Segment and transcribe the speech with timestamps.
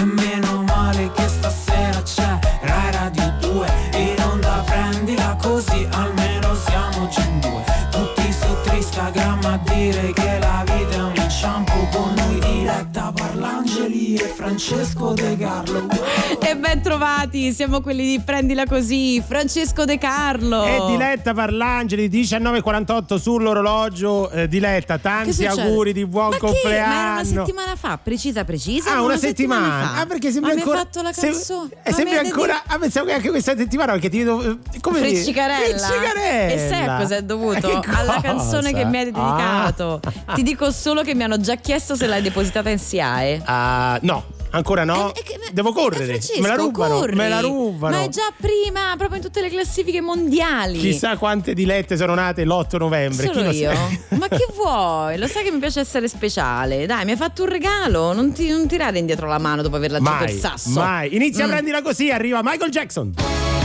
[0.00, 0.29] E
[16.90, 20.64] E ben trovati, siamo quelli di Prendila Così, Francesco De Carlo.
[20.64, 24.28] E Diletta Parlangeli 19.48 sull'orologio.
[24.30, 26.38] Eh, Diletta, tanti auguri di buon ma Che?
[26.40, 26.92] compleanno.
[26.92, 28.92] Ma era una settimana fa, precisa, precisa.
[28.94, 29.66] Ah, una, settimana.
[29.66, 29.94] settimana.
[29.94, 30.00] fa.
[30.00, 30.78] Ah, perché sembra ma ancora.
[30.78, 31.68] hai fatto la sem- canzone.
[31.70, 32.62] eh, Ma sembra mi hai ancora.
[32.66, 34.42] Ah, pensavo che anche questa settimana perché ti vedo.
[34.42, 34.98] eh, Come?
[34.98, 35.78] Friccicarella.
[35.86, 36.52] Friccicarella.
[36.52, 37.70] E sai a cosa è dovuto?
[37.70, 40.00] Eh, Alla canzone che mi hai dedicato.
[40.24, 40.34] Ah.
[40.34, 43.42] Ti dico solo che mi hanno già chiesto se l'hai depositata in SIAE.
[43.44, 45.12] Ah, no, ancora no.
[45.14, 46.20] Eh, eh, che- Devo eh, correre.
[46.40, 46.94] Me la rubano.
[46.98, 47.14] corri.
[47.16, 47.96] Me la rubano.
[47.96, 50.78] Ma è già prima, proprio in tutte le classifiche mondiali.
[50.78, 53.26] Chissà quante dilette sono nate l'8 novembre.
[53.26, 53.72] Solo lo io?
[54.18, 55.18] Ma che vuoi?
[55.18, 56.86] Lo sai che mi piace essere speciale.
[56.86, 58.12] Dai, mi hai fatto un regalo.
[58.12, 60.70] Non, ti, non tirare indietro la mano dopo averla già per Mai, sasso.
[60.80, 61.14] mai.
[61.14, 61.48] Inizia Mm.
[61.48, 63.59] a prendila così, arriva Michael Jackson.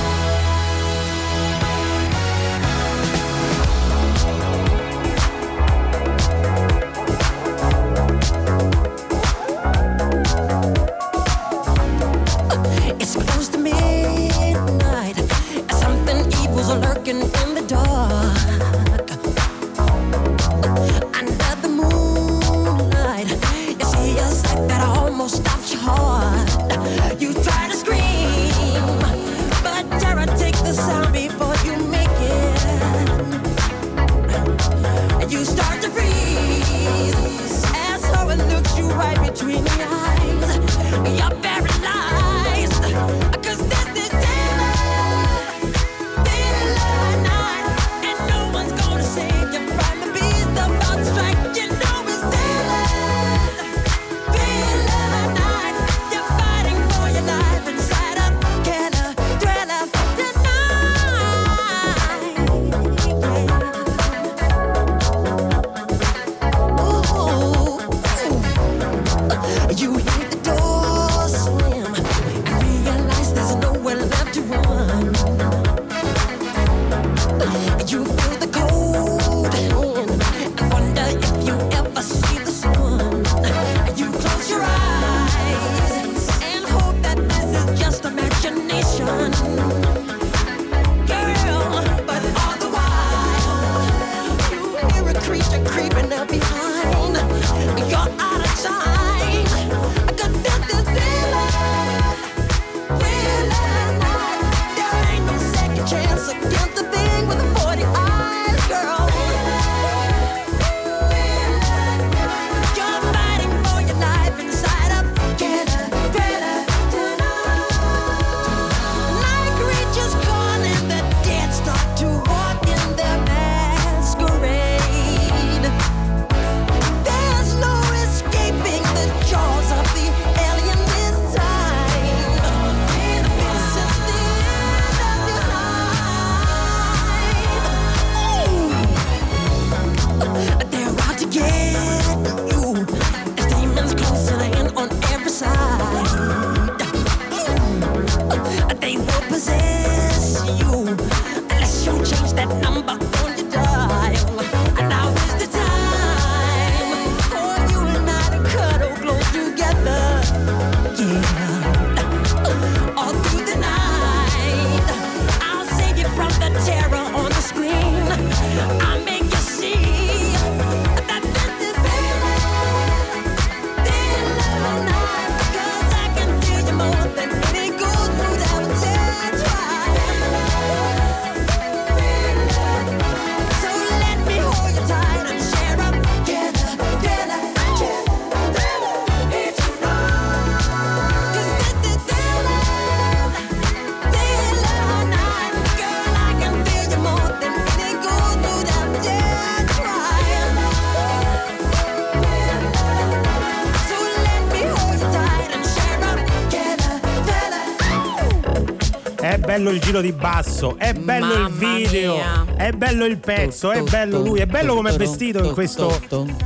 [209.56, 212.46] Bello il giro di basso, è bello il Mamma video, mia.
[212.58, 215.98] è bello il pezzo, è bello lui, è bello come è vestito in questo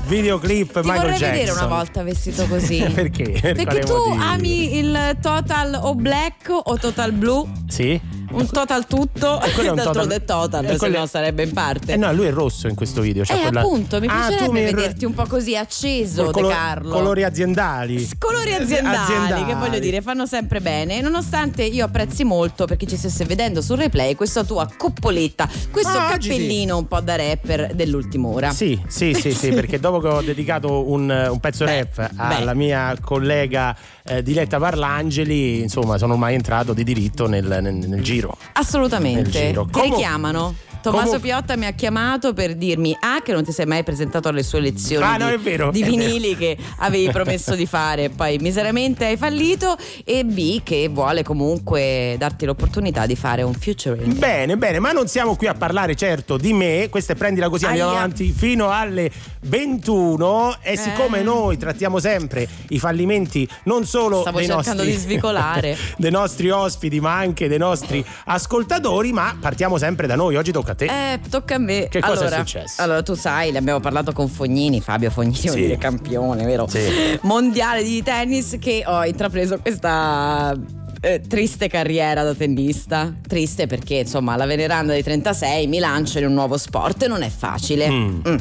[0.06, 1.32] videoclip Ti Michael vorrei Jackson.
[1.32, 2.84] vedere una volta vestito così.
[2.94, 3.32] Perché?
[3.42, 4.24] Per Perché tu motivo?
[4.24, 7.50] ami il total o black o total blu?
[7.68, 8.00] Sì?
[8.32, 9.42] Un total tutto.
[9.42, 11.94] E quello è un D'altronde è total- total, e se quello no sarebbe in parte.
[11.94, 13.24] Eh no, lui è rosso in questo video.
[13.24, 16.42] c'ha Eh, quella- appunto, mi Ah, piacerebbe mi- vederti un po' così acceso, con De
[16.42, 16.90] colo- Carlo.
[16.90, 18.10] colori aziendali.
[18.18, 19.46] Colori aziendali, Aziendali.
[19.46, 21.02] che voglio dire, fanno sempre bene.
[21.02, 26.10] Nonostante io apprezzi molto perché ci stesse vedendo sul replay questa tua coppoletta, questo Ah,
[26.12, 28.52] cappellino un po' da rapper dell'ultima ora.
[28.52, 32.52] Sì, sì, sì, sì, perché dopo che ho dedicato un, un pezzo Beh, rap alla
[32.52, 32.58] beh.
[32.58, 38.36] mia collega eh, Diletta Parlangeli, insomma, sono ormai entrato di diritto nel, nel- nel giro.
[38.40, 39.30] Nel Assolutamente.
[39.30, 39.66] giro.
[39.66, 40.56] Ti Comu- richiamano.
[40.82, 44.28] Tommaso comu- Piotta mi ha chiamato per dirmi A che non ti sei mai presentato
[44.30, 48.10] alle sue lezioni Ah, no, di, è vero, di vinili che avevi promesso di fare,
[48.10, 54.14] poi miseramente hai fallito e B che vuole comunque darti l'opportunità di fare un featuring.
[54.14, 57.66] Bene, bene, ma non siamo qui a parlare certo di me, questa è prendila così,
[57.66, 59.12] andiamo avanti fino alle
[59.42, 60.78] 21 e Eh.
[60.78, 65.78] siccome noi trattiamo sempre i fallimenti non solo Stavo dei cercando nostri di svicolare.
[65.98, 70.69] dei nostri ospiti, ma anche dei nostri ascoltatori, ma partiamo sempre da noi, oggi tocca
[70.72, 70.86] a te.
[70.86, 71.88] Eh, tocca a me.
[71.90, 72.82] Che cosa è successo?
[72.82, 75.76] Allora, tu sai, ne abbiamo parlato con Fognini, Fabio Fognini, Sì.
[75.80, 76.68] campione, vero?
[76.68, 77.18] Sì.
[77.22, 80.56] Mondiale di tennis che ho intrapreso questa
[81.02, 83.14] eh, triste carriera da tennista.
[83.26, 87.22] Triste perché, insomma, alla veneranda dei 36 mi lancio in un nuovo sport e non
[87.22, 87.90] è facile.
[87.90, 88.20] Mm.
[88.28, 88.36] Mm.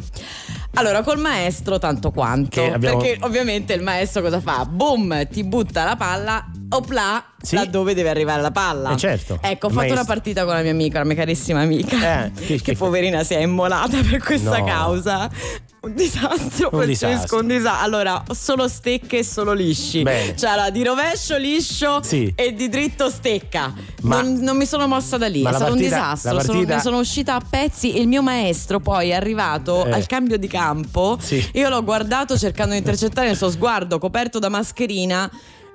[0.74, 2.62] Allora, col maestro tanto quanto.
[2.62, 4.64] Abbiamo- Perché ovviamente il maestro cosa fa?
[4.64, 7.56] Boom, ti butta la palla, opla, Sì.
[7.56, 8.92] laddove deve arrivare la palla.
[8.92, 9.38] Eh, certo.
[9.42, 10.04] Ecco, ho fatto una maestro.
[10.14, 12.26] partita con la mia amica, la mia carissima amica.
[12.26, 14.64] Eh, che- che, che- poverina si è immolata per questa No.
[14.64, 15.28] causa.
[15.80, 17.38] Un disastro, Un pazzesco, disastro.
[17.38, 17.84] un disastro.
[17.84, 20.02] Allora, solo stecche e solo lisci.
[20.02, 20.36] Bene.
[20.36, 22.32] Cioè, allora, di rovescio liscio Sì.
[22.34, 23.72] e di dritto stecca.
[24.02, 26.40] Non, non mi sono mossa da lì, è stato partita- un disastro.
[26.40, 29.92] Sono, partita- ne sono uscita a pezzi e il mio maestro poi è arrivato Eh.
[29.92, 31.16] al cambio di campo.
[31.20, 31.48] Sì.
[31.54, 35.30] Io l'ho guardato cercando di intercettare il suo sguardo coperto da mascherina.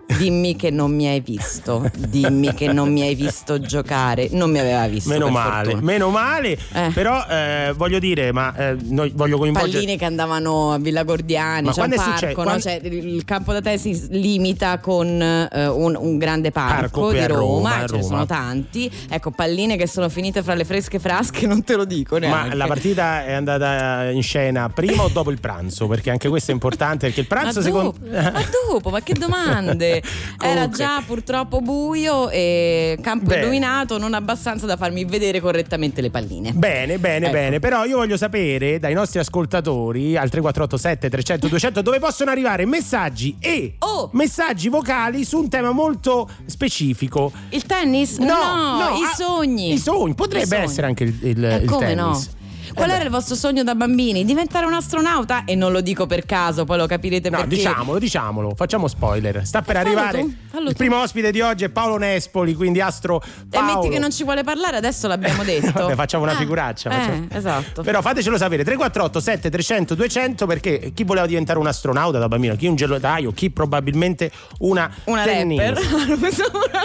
[0.06, 4.28] Dimmi che non mi hai visto, dimmi che non mi hai visto giocare.
[4.32, 5.10] Non mi aveva visto.
[5.10, 5.82] Meno male, fortuna.
[5.92, 6.92] meno male, Eh.
[6.94, 11.70] però eh, voglio dire, ma eh, voglio coinvolgere palline che andavano a Villa Gordiani, Ma
[11.70, 12.38] un quando parco, successo?
[12.38, 12.44] no?
[12.44, 17.12] Quando- Cioè, il campo da tennis si limita con eh, un, un grande parco, Parco
[17.12, 18.04] di Roma, Roma, a e ce ne Roma.
[18.14, 18.92] sono tanti.
[19.10, 22.50] Ecco, palline che sono finite fra le fresche frasche, non te lo dico neanche.
[22.50, 25.88] Ma la partita è andata in scena prima o dopo il pranzo?
[25.88, 27.08] Perché anche questo è importante.
[27.08, 30.02] Perché il Ma pranzo, dopo, secondo ma dopo, ma che domande?
[30.42, 30.78] Era Comunque.
[30.78, 33.40] già purtroppo buio e campo Beh.
[33.40, 36.52] illuminato, non abbastanza da farmi vedere correttamente le palline.
[36.54, 37.34] Bene, bene, Ecco.
[37.36, 37.60] bene.
[37.60, 43.38] Però io voglio sapere dai nostri ascoltatori al 3487 300 200 dove possono arrivare messaggi
[43.40, 44.10] e Oh!
[44.14, 47.32] messaggi vocali su un tema molto specifico.
[47.50, 48.18] Il tennis?
[48.18, 49.74] No, i ah, sogni.
[49.74, 50.64] I sogni, potrebbe I sogni.
[50.64, 51.98] essere anche il, il, Eh, il come tennis.
[51.98, 52.42] no?
[52.74, 53.06] Qual Eh era beh.
[53.06, 54.26] il vostro sogno da bambini?
[54.26, 55.44] Diventare un astronauta?
[55.46, 57.56] E non lo dico per caso, poi lo capirete No, perché.
[57.56, 59.46] diciamolo, diciamolo, facciamo spoiler.
[59.46, 60.20] Sta per fallo arrivare.
[60.20, 60.78] tu, fallo il tu.
[60.78, 63.74] primo ospite di oggi è Paolo Nespoli, quindi Astro E Paolo.
[63.82, 65.72] metti che non ci vuole parlare, adesso l'abbiamo detto.
[65.72, 66.90] Vabbè, facciamo una Ah, figuraccia.
[66.90, 67.82] eh, facciamo- esatto.
[67.84, 72.68] Però fatecelo sapere 348 7300 200 perché chi voleva diventare un astronauta da bambino, chi
[72.68, 75.80] un gelataio, chi probabilmente una Una rapper.
[75.94, 76.18] Una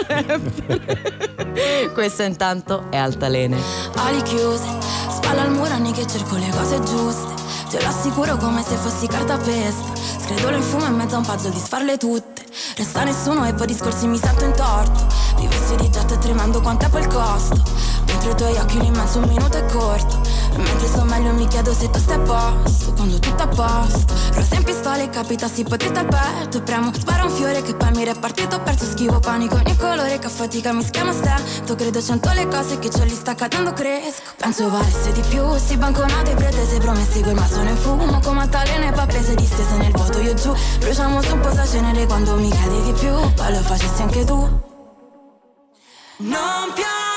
[0.07, 1.91] rapper.
[1.93, 3.57] Questo intanto è altalene.
[3.95, 4.65] Ali chiuse,
[5.09, 7.33] spalla al muro anni che cerco le cose giuste.
[7.69, 9.93] Te lo assicuro come se fossi carta pesta.
[9.95, 12.43] Scredolo in fumo in mezzo a un puzzle di sfarle tutte.
[12.75, 15.07] Resta nessuno e poi discorsi mi sento in torto.
[15.37, 17.63] Vivessi di jet tremando quanto è quel costo.
[18.19, 20.19] Dentro i tuoi occhi un immenso minuto è corto.
[20.57, 22.91] Mentre sto meglio mi chiedo se tu stai a posto.
[22.91, 24.13] Quando tutto a posto.
[24.33, 26.05] Rosa in pistola e capita si potete.
[26.51, 28.59] E premo, spara un fiore che poi mi repartito.
[28.59, 31.75] Perso schivo panico ogni colore che a fatica mi schiama stento.
[31.75, 34.33] Credo cento le cose che ce li sta cadendo cresco.
[34.35, 35.55] Penso valesse di più.
[35.55, 38.19] Si banconate pretese promessi quel ma sono in fumo.
[38.19, 40.53] Come altalene pappese distese nel vuoto io giù.
[40.79, 43.13] Bruciamo su un po' sa cenere quando mi chiedi di più.
[43.33, 44.35] Poi lo facessi anche tu.
[46.17, 47.08] Non piove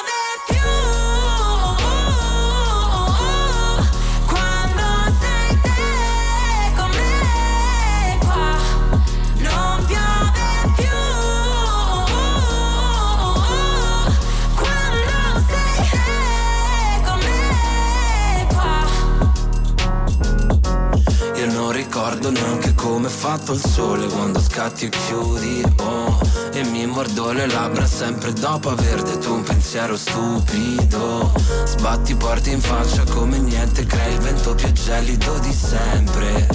[22.02, 26.18] ricordo neanche come è fatto il sole quando scatti e chiudi, oh
[26.52, 31.32] E mi mordo le labbra sempre dopo aver detto un pensiero stupido.
[31.64, 36.46] Sbatti porti in faccia come niente, crei il vento più gelido di sempre.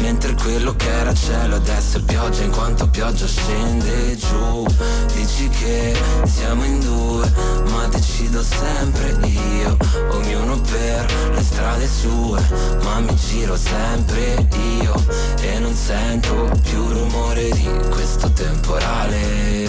[0.00, 4.66] Mentre quello che era cielo adesso è pioggia in quanto pioggia scende giù.
[5.14, 7.32] Dici che siamo in due,
[7.70, 9.76] ma decido sempre io.
[10.10, 12.42] Ognuno per le strade sue,
[12.82, 14.48] ma mi giro sempre
[14.80, 14.94] io.
[15.40, 19.68] E non sento più rumore di questo temporale.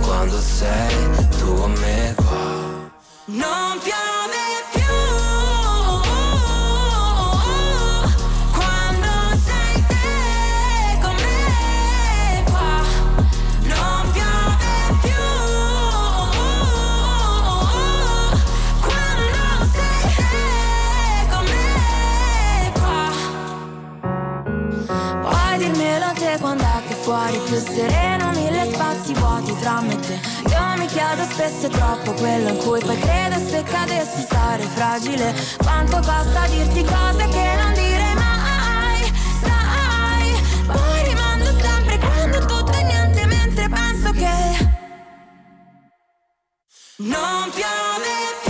[0.00, 0.94] Quando sei
[1.38, 2.94] tu con me qua.
[3.26, 4.05] Non piove
[27.56, 30.20] più sereno mille spazi vuoti tra me e te.
[30.50, 35.34] Io mi chiedo spesso troppo quello in cui poi credo se cadessi sarei fragile.
[35.56, 39.12] Quanto costa dirti cose che non direi mai?
[39.40, 44.34] Sai, poi rimando sempre quando tutto è niente mentre penso che
[46.96, 48.45] non piove più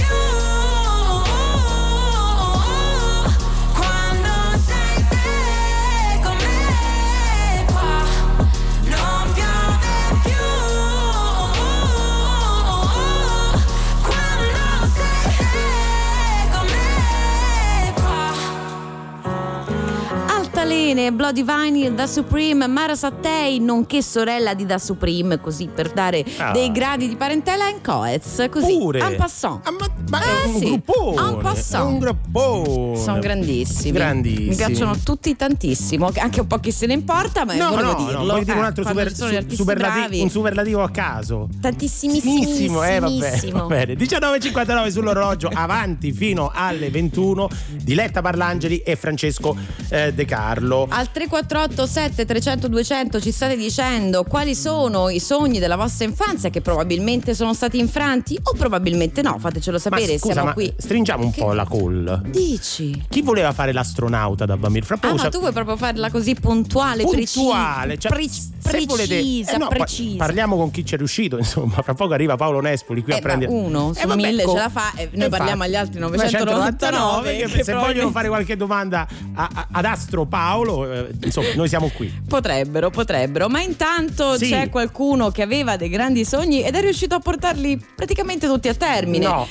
[21.07, 26.25] Altalene, Bloody Vinyl, Da Supreme, Mara Sattei, nonché sorella di Da Supreme, così per dare
[26.39, 26.53] Ah.
[26.53, 29.01] dei gradi di parentela in Coez, così, Pure.
[29.01, 29.67] en passant.
[29.67, 30.65] Ah, ma, ma Eh, è un sì.
[30.65, 31.21] gruppone.
[31.29, 31.85] En passant.
[31.85, 32.97] È un gruppone.
[32.99, 33.93] Sono grandissimi.
[33.93, 34.49] Grandissimi.
[34.49, 37.97] Mi piacciono tutti tantissimo, anche un po' chi se ne importa, ma No, volevo no,
[38.05, 38.19] dirlo.
[38.19, 41.49] no, vuoi dire un Eh, altro quando super- su- superlati- un superlativo a caso?
[41.61, 42.83] Tantissimissimo.
[42.85, 43.95] eh, vabbè, va bene.
[43.95, 47.49] 19.59 sull'orologio, avanti fino alle 21.
[47.83, 49.57] Diletta Parlangeli e Francesco
[49.89, 50.87] eh, De Carlo.
[50.99, 56.63] Al 348 7300 200 ci state dicendo quali sono i sogni della vostra infanzia che
[56.63, 60.73] probabilmente sono stati infranti o probabilmente no, fatecelo Ma sapere, scusa, siamo ma qui.
[60.75, 62.23] stringiamo un Che- po' la call.
[62.31, 63.05] Dici?
[63.11, 64.87] Chi voleva fare l'astronauta da bambino?
[64.87, 68.29] Fra Ah, poco ma sa- tu vuoi proprio farla così puntuale, puntuale, precisa, cioè, pre-
[68.29, 70.17] se volete- precisa, eh no, pa- precisa.
[70.17, 71.83] parliamo con chi ci è riuscito, insomma.
[71.83, 73.53] Fra poco arriva Paolo Nespoli qui Eh, a prendere.
[73.53, 77.37] ma uno Eh, su vabbè, mille ce la fa e noi parliamo agli altri 999
[77.37, 81.49] che che se vogliono probabilmente- fare qualche domanda a- a- ad Astro Paolo, eh, insomma,
[81.55, 82.13] noi siamo qui.
[82.27, 84.49] Potrebbero, potrebbero, ma intanto Sì.
[84.49, 88.75] c'è qualcuno che aveva dei grandi sogni ed è riuscito a portarli praticamente tutti a
[88.75, 89.25] termine.
[89.27, 89.47] No,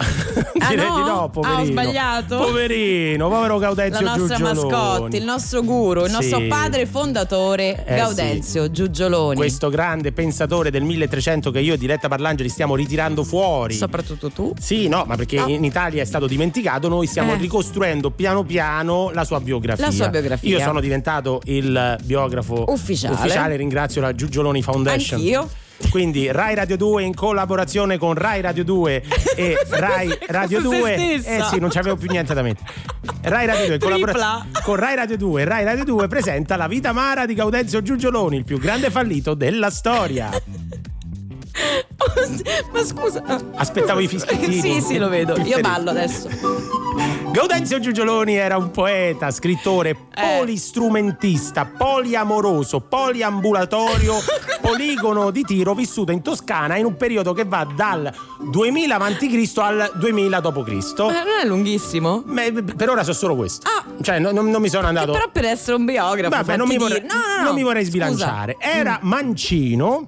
[0.59, 0.95] Ah, direi no?
[0.95, 1.65] di no, Ah, ho poverino.
[1.65, 2.37] sbagliato?
[2.37, 4.69] Poverino, povero La Gaudenzio nostra Giugioloni.
[4.71, 6.13] mascotte, il nostro guru, il Sì.
[6.13, 9.35] nostro padre fondatore Eh, Gaudenzio Giugioloni.
[9.35, 13.73] Questo grande pensatore del 1300 che io e Diletta Parlangeli stiamo ritirando fuori.
[13.73, 14.53] Soprattutto tu.
[14.59, 15.47] Sì, no, ma perché No.
[15.47, 17.37] in Italia è stato dimenticato, noi stiamo Eh.
[17.37, 19.85] ricostruendo piano piano la sua biografia.
[19.85, 20.49] La sua biografia.
[20.57, 23.55] Io sono diventato il biografo Ufficiale.
[23.55, 25.19] ringrazio la Giugioloni Foundation.
[25.19, 25.49] Anch'io.
[25.89, 29.03] Quindi Rai Radio 2 in collaborazione con Rai Radio 2
[29.35, 31.35] e Rai Radio Su se 2 stessa.
[31.35, 32.69] Eh sì, non c'avevo più niente da mettere.
[33.23, 36.89] Rai Radio 2 in collaborazione con Rai Radio 2 Rai Radio 2 presenta La vita
[36.89, 40.29] amara di Gaudenzio Giugioloni, il più grande fallito della storia.
[42.71, 43.23] Ma scusa.
[43.55, 44.59] Aspettavo i fischiettini.
[44.59, 45.37] sì, sì, lo vedo.
[45.41, 46.29] Io ballo adesso.
[47.35, 50.37] Gaudenzio Giugioloni era un poeta, scrittore, Eh.
[50.37, 54.13] polistrumentista, poliamoroso, poliambulatorio,
[54.61, 59.51] poligono di tiro vissuto in Toscana in un periodo che va dal 2000 a.C.
[59.57, 60.97] al 2000 d.C.
[60.99, 62.23] Ma non è lunghissimo?
[62.25, 63.67] Ma per ora so solo questo.
[63.67, 63.83] Ah.
[64.01, 65.11] Cioè, non, non- mi sono Che andato.
[65.11, 66.29] però per essere un biografo.
[66.29, 67.43] Vabbè, non mi, vorrei, No, no, no.
[67.43, 68.05] non mi vorrei Scusa.
[68.05, 68.55] sbilanciare.
[68.59, 70.07] Era mancino,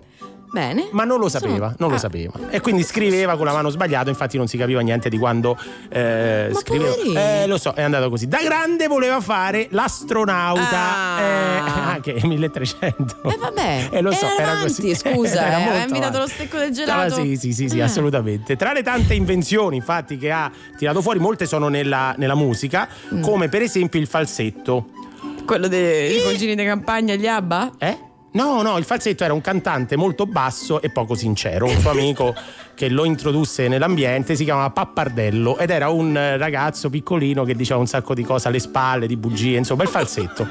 [0.50, 0.88] Bene.
[0.92, 2.00] ma non lo Sono- sapeva, non lo Ah.
[2.00, 2.34] sapeva.
[2.50, 5.58] E quindi scriveva con la mano sbagliata, infatti non si capiva niente di quando
[5.90, 6.92] eh, Ma scriveva.
[6.94, 7.20] poverino.
[7.20, 8.28] Eh, lo so, è andato così.
[8.28, 10.80] Da grande voleva fare l'astronauta.
[11.16, 11.22] Ah.
[11.22, 11.60] Eh,
[11.98, 13.22] anche 1300.
[13.30, 13.90] Eh vabbè.
[13.92, 14.96] Eh, lo so, Era era avanti, così.
[14.96, 17.16] scusa, Era eh, aveva invitato lo stecco del gelato.
[17.16, 17.84] sì, sì, sì, sì, Eh.
[17.84, 18.56] assolutamente.
[18.56, 23.22] Tra le tante invenzioni, infatti, che ha tirato fuori, molte sono nella, nella musica, Mm.
[23.22, 24.88] come per esempio il falsetto.
[25.46, 27.72] Quello dei cugini di campagna, gli Abba?
[27.78, 27.98] Eh?
[28.32, 32.36] No, no, il falsetto era un cantante molto basso e poco sincero, un suo amico
[32.76, 37.88] che lo introdusse nell'ambiente, si chiamava Pappardello ed era un ragazzo piccolino che diceva un
[37.88, 40.48] sacco di cose alle spalle, di bugie, insomma, il falsetto.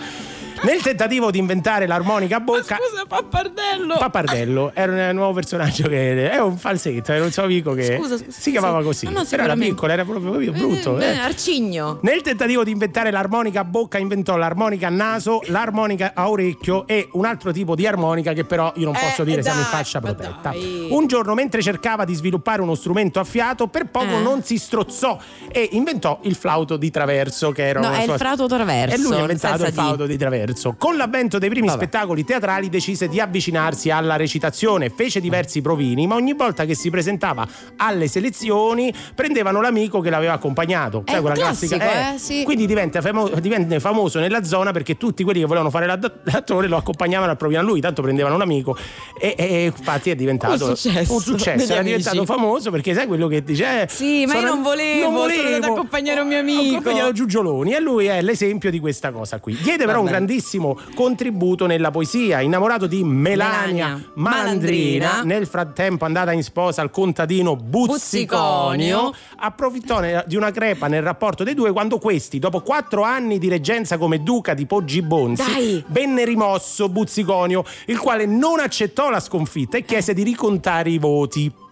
[0.62, 3.96] Nel tentativo di inventare l'armonica a bocca, Scusa, pappardello.
[3.98, 8.16] Pappardello era un nuovo personaggio che è un falsetto, era un suo amico che Scusa,
[8.16, 8.84] scusa, si chiamava sì.
[8.84, 9.08] così.
[9.10, 10.98] No, Però era piccolo, era proprio capito, brutto.
[10.98, 11.12] Eh, eh.
[11.14, 11.98] eh, Arcigno.
[12.02, 17.08] Nel tentativo di inventare l'armonica a bocca inventò l'armonica a naso, l'armonica a orecchio e
[17.12, 20.00] un altro tipo di armonica che però io non Eh, posso dire siamo in fascia
[20.00, 20.38] protetta.
[20.50, 20.88] dai.
[20.90, 24.22] Un giorno mentre cercava di sviluppare uno strumento a fiato per poco Eh.
[24.22, 25.18] non si strozzò
[25.50, 29.14] e inventò il flauto di traverso che era No, è il flauto traverso, E lui
[29.16, 30.08] ha inventato il flauto D.
[30.08, 30.45] di traverso.
[30.46, 30.74] Diverso.
[30.78, 31.78] Con l'avvento dei primi Vabbè.
[31.78, 36.90] spettacoli teatrali decise di avvicinarsi alla recitazione, fece diversi provini, ma ogni volta che si
[36.90, 41.02] presentava alle selezioni prendevano l'amico che l'aveva accompagnato.
[41.04, 42.42] È quella classico, classica eh, sì.
[42.44, 46.76] Quindi diventa, famo- divenne famoso nella zona perché tutti quelli che volevano fare l'attore lo
[46.76, 48.76] accompagnavano al provino a lui, tanto prendevano un amico
[49.20, 51.96] e, e infatti è diventato Un successo un successo, era amici.
[51.96, 55.22] diventato famoso perché sai quello che dice eh, Sì, ma io sono- non volevo, sono
[55.24, 56.60] andato ad accompagnare un mio amico.
[56.60, 59.56] Ho accompagnato Giugioloni e lui è l'esempio di questa cosa qui.
[59.60, 60.16] Diede però un Vabbè.
[60.36, 65.22] Grandissimo contributo nella poesia, innamorato di Melania, Melania Malandrina, Malandrina.
[65.22, 71.54] nel frattempo andata in sposa al contadino Buzziconio, approfittò di una crepa nel rapporto dei
[71.54, 75.84] due quando questi, dopo quattro anni di reggenza come duca di Poggibonsi, Dai.
[75.88, 81.64] venne rimosso Buzziconio, il quale non accettò la sconfitta e chiese di ricontare i voti.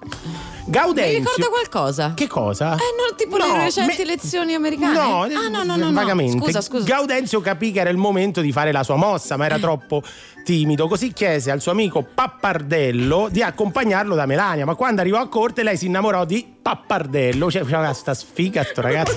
[0.00, 2.12] Mi Gaudenzio ricorda qualcosa?
[2.14, 2.74] che cosa?
[2.74, 4.92] Eh, non tipo No, le recenti me- elezioni americane?
[4.94, 5.92] No, ah, no, no, no, no.
[5.92, 6.44] vagamente.
[6.44, 6.84] Scusa, scusa.
[6.84, 10.02] Gaudenzio capì che era il momento di fare la sua mossa, ma era troppo
[10.44, 10.86] timido.
[10.88, 14.64] Così chiese al suo amico Pappardello di accompagnarlo da Melania.
[14.64, 17.50] Ma quando arrivò a corte, lei si innamorò di Pappardello.
[17.50, 19.16] Cioè, faceva sta sfiga, sto ragazzo.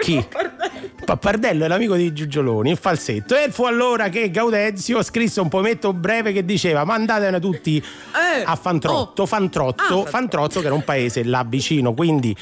[0.00, 0.16] Chi?
[0.16, 0.61] Pappardello
[1.04, 3.36] è l'amico di Giugioloni, in falsetto.
[3.36, 8.56] E fu allora che Gaudenzio scrisse un poemetto breve che diceva: Mandatene tutti Eh, a
[8.56, 9.26] Fantrotto, oh.
[9.26, 11.92] Fantrotto, Ah, Fantrotto che era un paese là vicino.
[11.92, 12.34] Quindi,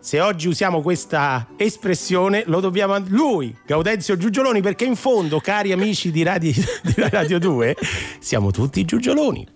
[0.00, 5.72] se oggi usiamo questa espressione, lo dobbiamo a lui, Gaudenzio Giugioloni, perché in fondo, cari
[5.72, 7.76] amici di Radio, di Radio 2,
[8.20, 9.46] siamo tutti Giugioloni.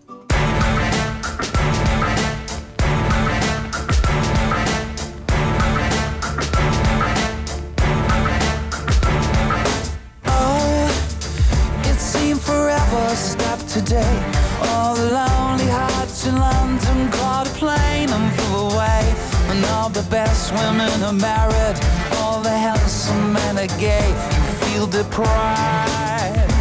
[20.12, 21.78] Best women are married,
[22.18, 24.08] all the handsome men are gay.
[24.34, 26.52] You feel deprived.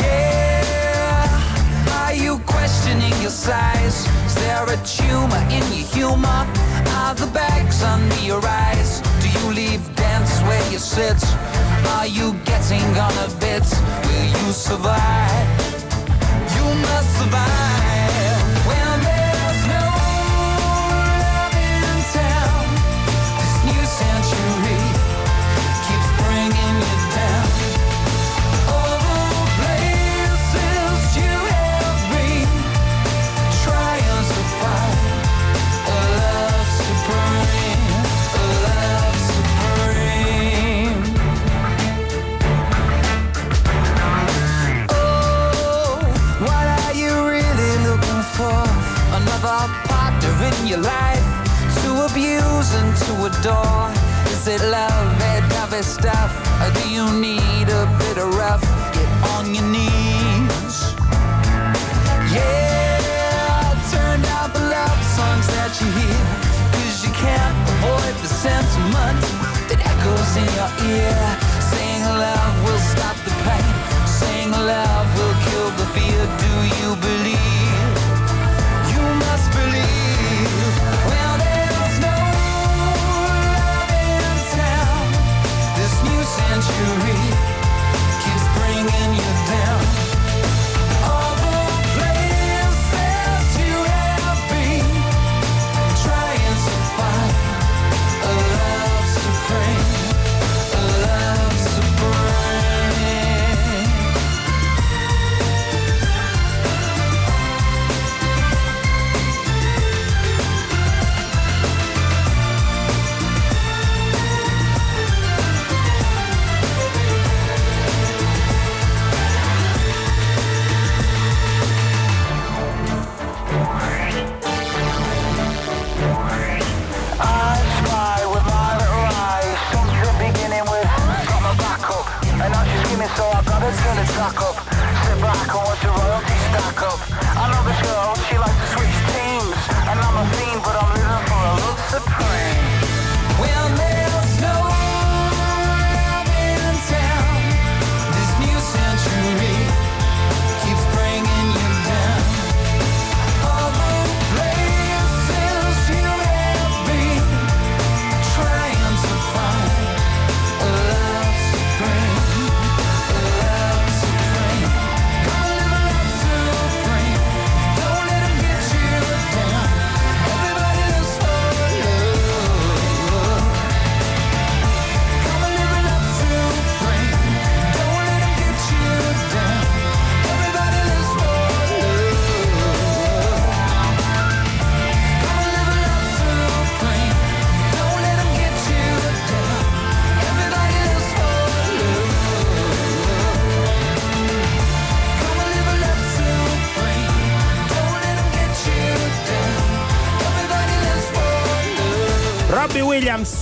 [0.00, 1.26] Yeah,
[2.04, 4.06] are you questioning your size?
[4.26, 6.40] Is there a tumor in your humor?
[7.00, 9.02] Are the bags under your eyes?
[9.20, 11.20] Do you leave dance where you sit?
[11.96, 13.66] Are you getting on a bit?
[14.06, 15.48] Will you survive?
[16.54, 17.87] You must survive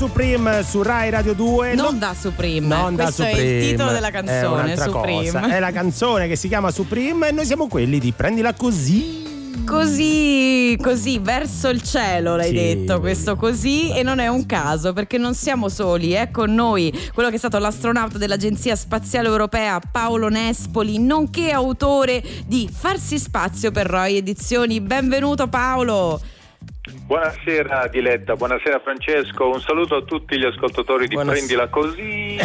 [0.06, 1.74] Supreme su Rai Radio 2.
[1.74, 2.64] Non da Supreme.
[2.68, 3.42] Non da Questo Supreme.
[3.48, 5.24] è il titolo della È canzone, un'altra Supreme.
[5.32, 5.48] cosa.
[5.48, 9.24] È la canzone che si chiama Supreme e noi siamo quelli di Prendila così.
[9.66, 12.54] Così, così, verso il cielo l'hai Sì.
[12.54, 16.92] detto questo così e non è un caso perché non siamo soli, è con noi
[17.12, 23.72] quello che è stato l'astronauta dell'Agenzia Spaziale Europea Paolo Nespoli, nonché autore di Farsi Spazio
[23.72, 24.80] per Roy Edizioni.
[24.80, 26.20] Benvenuto Paolo!
[27.06, 31.46] Buonasera Diletta, buonasera Francesco, un saluto a tutti gli ascoltatori di Buonasera.
[31.46, 32.36] Prendila Così.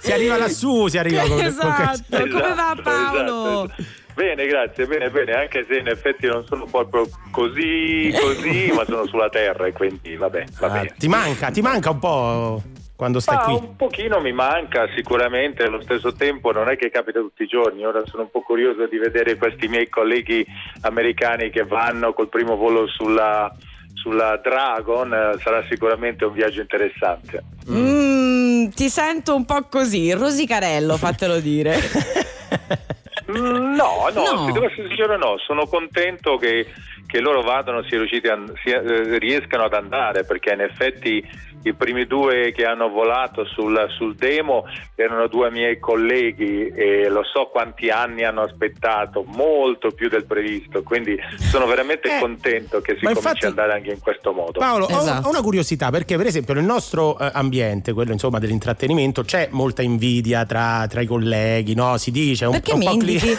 [0.00, 3.64] Si arriva lassù, si arriva con esatto, come va Esatto, Paolo?
[3.64, 3.82] esatto.
[4.14, 9.06] Bene, grazie, bene, bene, anche se in effetti non sono proprio così, così, ma sono
[9.06, 10.94] sulla terra e quindi vabbè, va Ah, bene.
[10.98, 12.62] ti manca, ti manca un po'
[13.04, 13.54] quando stai Ma qui.
[13.54, 17.84] un pochino mi manca sicuramente, allo stesso tempo non è che capita tutti i giorni,
[17.84, 20.42] ora sono un po' curioso di vedere questi miei colleghi
[20.80, 23.54] americani che vanno col primo volo sulla,
[23.92, 27.42] sulla Dragon, sarà sicuramente un viaggio interessante.
[27.70, 31.76] Mm, ti sento un po' così, rosicarello, fatelo dire.
[33.30, 34.46] Mm, No, no, No.
[34.46, 36.66] se devo essere sincero no, sono contento che,
[37.06, 41.26] che loro vadano, riusciti a, sia- eh, riescano ad andare perché in effetti
[41.64, 47.22] i primi due che hanno volato sul, sul demo erano due miei colleghi e lo
[47.24, 52.94] so quanti anni hanno aspettato, molto più del previsto, quindi sono veramente Eh, contento che
[52.94, 54.58] si cominci infatti- ad andare anche in questo modo.
[54.60, 55.26] Paolo, ho- Esatto.
[55.26, 59.82] ho, una curiosità perché per esempio nel nostro eh, ambiente, quello insomma dell'intrattenimento, c'è molta
[59.82, 61.96] invidia tra, tra i colleghi, no?
[61.96, 63.20] Si dice un, Perché un po' cli-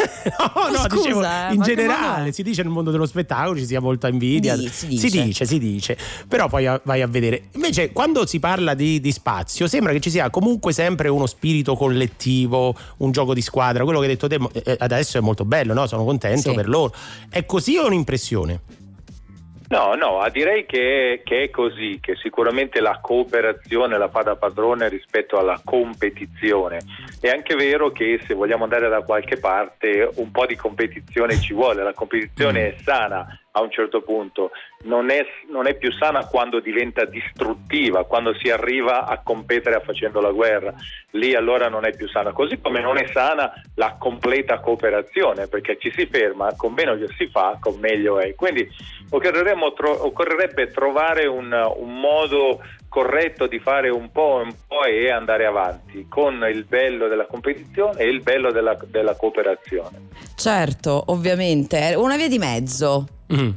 [0.55, 3.79] no, no, Scusa, dicevo, eh, in generale si dice nel mondo dello spettacolo ci sia
[3.79, 4.55] molta invidia.
[4.55, 5.23] Di- si si dice.
[5.23, 5.97] dice, si dice.
[6.27, 7.43] Però poi vai a vedere.
[7.53, 11.75] Invece quando si parla di, di spazio sembra che ci sia comunque sempre uno spirito
[11.75, 13.83] collettivo, un gioco di squadra.
[13.83, 15.87] Quello che hai detto te eh, adesso è molto bello, no?
[15.87, 16.55] Sono contento Sì.
[16.55, 16.93] per loro.
[17.29, 18.61] È così o è un'impressione?
[19.67, 24.87] No, no, direi che, che è così, che sicuramente la cooperazione la fa da padrone
[24.89, 26.77] rispetto alla competizione.
[27.19, 31.53] È anche vero che se vogliamo andare da qualche parte un po' di competizione ci
[31.53, 34.51] vuole, la competizione è sana a un certo punto,
[34.83, 40.19] non è, non è più sana quando diventa distruttiva, quando si arriva a competere facendo
[40.19, 40.73] la guerra,
[41.11, 45.77] lì allora non è più sana, così come non è sana la completa cooperazione, perché
[45.79, 48.35] ci si ferma, con meno si fa, con meglio è.
[48.35, 48.69] Quindi
[49.09, 52.61] occorrerebbe trovare un, un modo
[52.95, 57.99] corretto di fare un po' un po' e andare avanti con il bello della competizione
[57.99, 60.07] e il bello della, della cooperazione.
[60.33, 63.05] Certo, ovviamente, una via di mezzo.
[63.33, 63.49] Mm.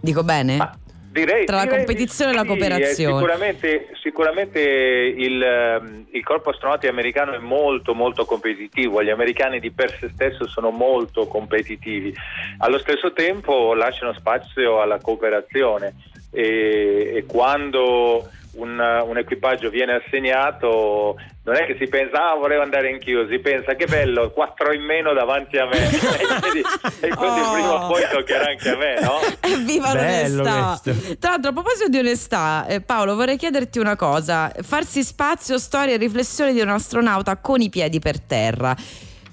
[0.00, 0.56] Dico bene?
[0.56, 0.74] Ma
[1.12, 3.14] direi, Tra la competizione di e la sì, cooperazione.
[3.18, 9.70] Sicuramente, sicuramente il, ehm, il corpo astronauti americano è molto molto competitivo, gli americani di
[9.70, 12.14] per sé stesso sono molto competitivi,
[12.58, 15.94] allo stesso tempo lasciano spazio alla cooperazione.
[16.34, 22.62] E, e quando un, un equipaggio viene assegnato non è che si pensa ah volevo
[22.62, 25.98] andare anch'io, si pensa che bello, quattro in meno davanti a me e
[26.40, 26.62] quindi,
[27.00, 27.52] e quindi Oh.
[27.52, 29.18] prima o poi toccherà anche a me, no?
[29.64, 30.80] Viva Bello l'onestà!
[30.82, 31.16] questo.
[31.18, 35.94] Tra l'altro, a proposito di onestà, eh, Paolo, vorrei chiederti una cosa: farsi spazio, storia
[35.94, 38.76] e riflessione di un astronauta con i piedi per terra.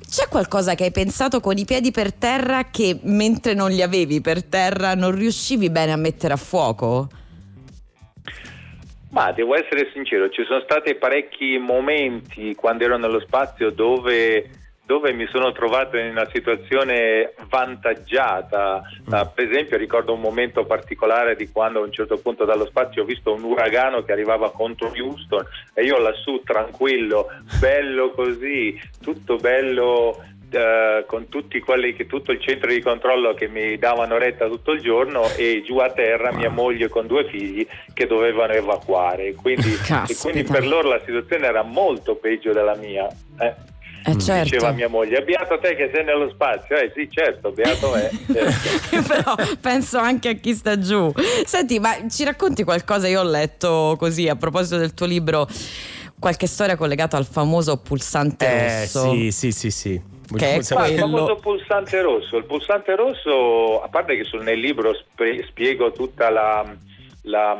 [0.09, 4.21] C'è qualcosa che hai pensato con i piedi per terra che mentre non li avevi
[4.21, 7.07] per terra non riuscivi bene a mettere a fuoco?
[9.11, 14.49] Ma devo essere sincero, ci sono stati parecchi momenti quando ero nello spazio dove,
[14.85, 18.83] dove mi sono trovato in una situazione vantaggiata.
[19.09, 23.01] Ah, per esempio ricordo un momento particolare di quando a un certo punto dallo spazio
[23.01, 25.43] ho visto un uragano che arrivava contro Houston
[25.73, 32.41] e io lassù tranquillo, bello così, tutto bello eh, con tutti quelli che tutto il
[32.41, 36.49] centro di controllo che mi davano retta tutto il giorno e giù a terra mia
[36.49, 39.73] moglie con due figli che dovevano evacuare quindi,
[40.07, 43.07] e quindi per loro la situazione era molto peggio della mia
[43.39, 43.77] eh.
[44.05, 44.43] Eh certo.
[44.55, 49.07] diceva mia moglie beato te che sei nello spazio eh sì certo beato me certo.
[49.07, 51.11] Però penso anche a chi sta giù.
[51.45, 53.07] Senti, ma ci racconti qualcosa?
[53.09, 55.47] Io ho letto così a proposito del tuo libro
[56.17, 59.11] qualche storia collegata al famoso pulsante Eh, rosso.
[59.11, 60.01] sì, sì, sì, sì.
[60.35, 61.17] Che è Ma il quello.
[61.17, 64.93] famoso pulsante rosso, il pulsante rosso, a parte che sul- nel libro
[65.47, 66.71] spiego tutta la,
[67.23, 67.57] la,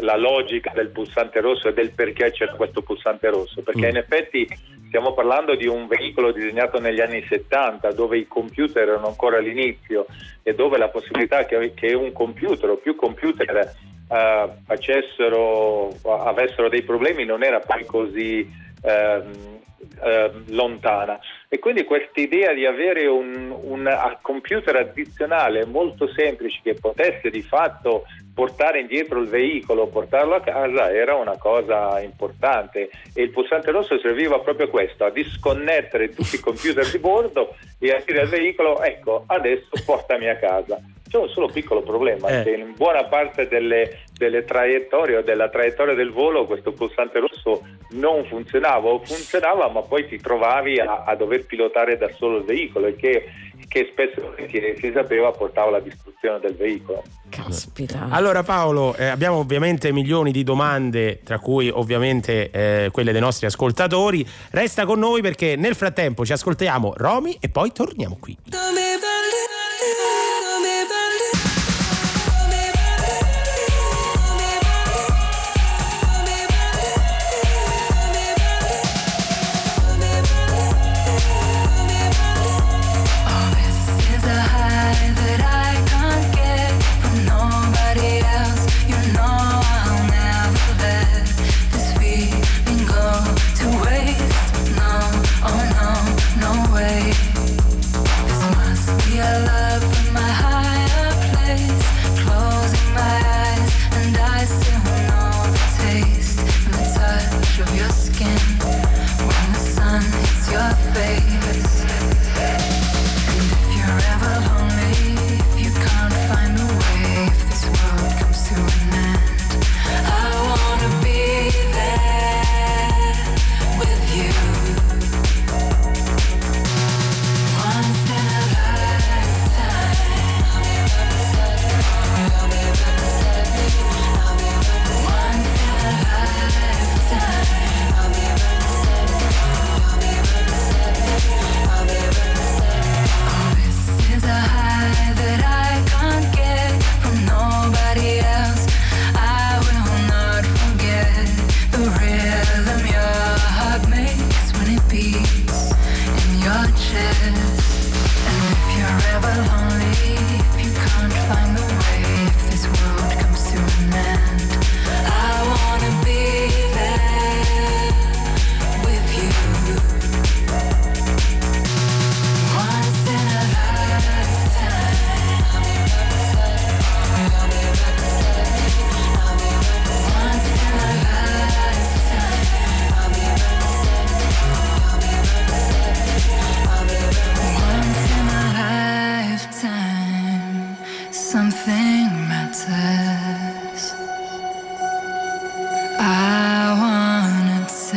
[0.00, 3.90] la logica del pulsante rosso e del perché c'è questo pulsante rosso, perché Mm.
[3.90, 4.48] in effetti
[4.88, 10.06] stiamo parlando di un veicolo disegnato negli anni 70 dove i computer erano ancora all'inizio
[10.42, 13.72] e dove la possibilità che, che un computer o più computer
[14.08, 18.48] eh, facessero, avessero dei problemi non era poi così
[18.82, 19.54] ehm,
[20.02, 21.18] ehm, lontana.
[21.48, 27.30] E quindi questa idea di avere un, un a- computer addizionale molto semplice che potesse
[27.30, 33.30] di fatto portare indietro il veicolo, portarlo a casa era una cosa importante e il
[33.30, 38.02] pulsante rosso serviva proprio a questo, a disconnettere tutti i computer di bordo e a
[38.04, 40.78] dire al veicolo ecco adesso portami a casa.
[41.08, 42.42] C'è un solo piccolo problema, Eh.
[42.42, 47.64] che in buona parte delle, delle traiettorie o della traiettoria del volo questo pulsante rosso
[47.90, 52.44] non funzionava o funzionava ma poi ti trovavi a, a dover pilotare da solo il
[52.44, 53.24] veicolo e che,
[53.68, 57.04] che spesso si, si sapeva portava alla distruzione del veicolo.
[57.28, 58.08] Caspita.
[58.10, 63.46] Allora Paolo, eh, abbiamo ovviamente milioni di domande, tra cui ovviamente eh, quelle dei nostri
[63.46, 64.26] ascoltatori.
[64.50, 68.36] Resta con noi perché nel frattempo ci ascoltiamo Romy e poi torniamo qui.
[68.46, 69.15] Is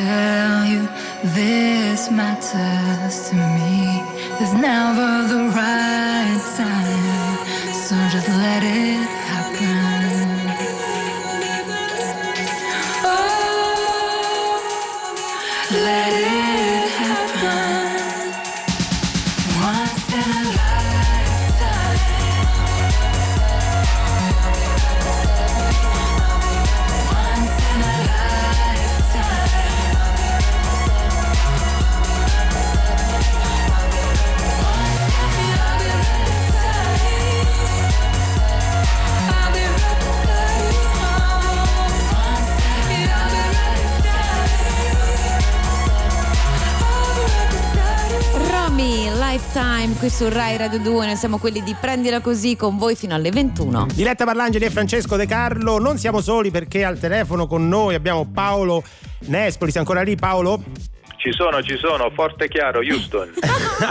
[0.10, 0.82] tell you
[1.38, 4.02] this matters to me.
[4.38, 7.38] There's never the right time,
[7.84, 8.99] so just let it
[50.00, 53.32] qui su Rai Radio 2, noi siamo quelli di Prendila Così con voi fino alle
[53.32, 53.88] 21.
[53.94, 58.26] Diletta Parlangeli e Francesco De Carlo, non siamo soli perché al telefono con noi abbiamo
[58.26, 58.82] Paolo
[59.26, 60.64] Nespoli, sei ancora lì Paolo?
[61.22, 63.34] Ci sono, ci sono, forte e chiaro, Houston.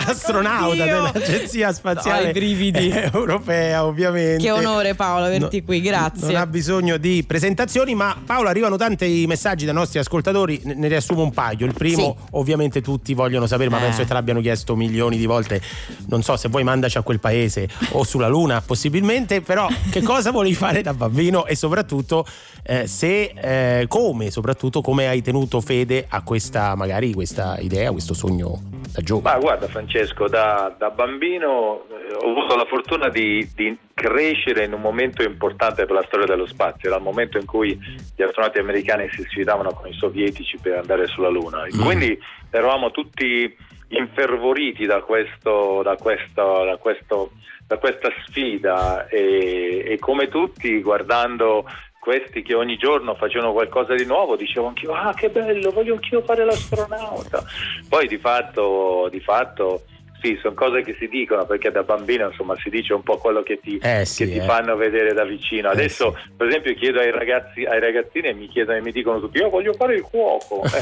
[0.07, 0.85] Astronauta Oddio.
[0.85, 2.89] dell'Agenzia Spaziale brividi.
[3.13, 4.43] Europea ovviamente.
[4.43, 6.27] Che onore Paolo averti No- qui, grazie.
[6.29, 10.89] Non ha bisogno di presentazioni, ma Paolo arrivano tanti messaggi dai nostri ascoltatori, ne ne
[10.89, 11.67] riassumo un paio.
[11.67, 12.27] Il primo, Sì.
[12.31, 13.83] ovviamente tutti vogliono sapere, ma Eh.
[13.83, 15.61] penso che te l'abbiano chiesto milioni di volte.
[16.07, 20.31] Non so se vuoi mandaci a quel paese o sulla Luna, possibilmente, però che cosa
[20.31, 22.25] volevi fare da bambino e soprattutto
[22.63, 23.33] eh, se
[23.81, 28.61] eh, come, soprattutto come hai tenuto fede a questa magari questa idea, questo sogno
[28.93, 29.35] da giovane.
[29.35, 34.73] Ma guarda Francesco, da, da bambino eh, ho avuto la fortuna di, di crescere in
[34.73, 37.77] un momento importante per la storia dello spazio, era il momento in cui
[38.15, 41.65] gli astronauti americani si sfidavano con i sovietici per andare sulla Luna.
[41.65, 41.85] E Mm.
[41.85, 42.19] Quindi
[42.51, 43.57] eravamo tutti
[43.89, 47.33] infervoriti da, questo, da, questo, da, questo,
[47.67, 51.65] da questa sfida e, e come tutti guardando
[52.09, 56.23] questi che ogni giorno facevano qualcosa di nuovo, dicevo anch'io, ah che bello, voglio anch'io
[56.23, 57.45] fare l'astronauta.
[57.87, 59.83] Poi di fatto, di fatto
[60.21, 63.43] sì, sono cose che si dicono perché da bambino insomma si dice un po' quello
[63.43, 64.43] che ti, Eh, sì, che ti eh.
[64.43, 65.69] fanno vedere da vicino.
[65.71, 66.31] Eh, Adesso, sì.
[66.37, 69.49] per esempio, chiedo ai ragazzi, ai ragazzini e mi chiedono e mi dicono tutti: Io
[69.51, 70.63] voglio fare il cuoco.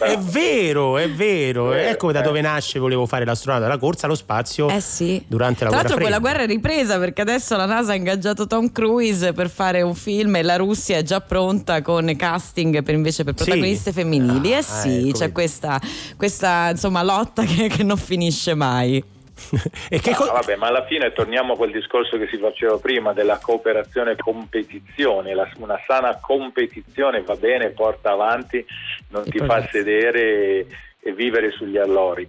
[0.00, 1.68] Eh, È vero, è vero.
[1.68, 2.22] Vero, Ecco da eh.
[2.22, 5.22] dove nasce volevo fare l'astronauta, la corsa allo spazio Eh sì.
[5.26, 8.46] durante la Tra guerra l'altro quella guerra è ripresa perché adesso la NASA ha ingaggiato
[8.46, 12.94] Tom Cruise per fare un film e la Russia è già pronta con casting per
[12.94, 13.44] invece per Sì.
[13.44, 14.54] protagoniste femminili.
[14.54, 15.80] Ah, eh sì, ecco, c'è questa,
[16.16, 18.79] questa insomma lotta che, che non finisce mai.
[19.88, 22.76] e che Ah, co- vabbè, ma alla fine torniamo a quel discorso che si faceva
[22.78, 25.34] prima della cooperazione e competizione.
[25.34, 28.64] La- una sana competizione va bene, porta avanti,
[29.08, 29.76] non I ti fa progressi.
[29.78, 30.66] sedere e,
[31.00, 32.28] e vivere sugli allori.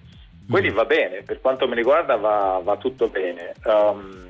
[0.49, 3.53] Quindi va bene, per quanto mi riguarda va, va tutto bene.
[3.63, 4.27] Um,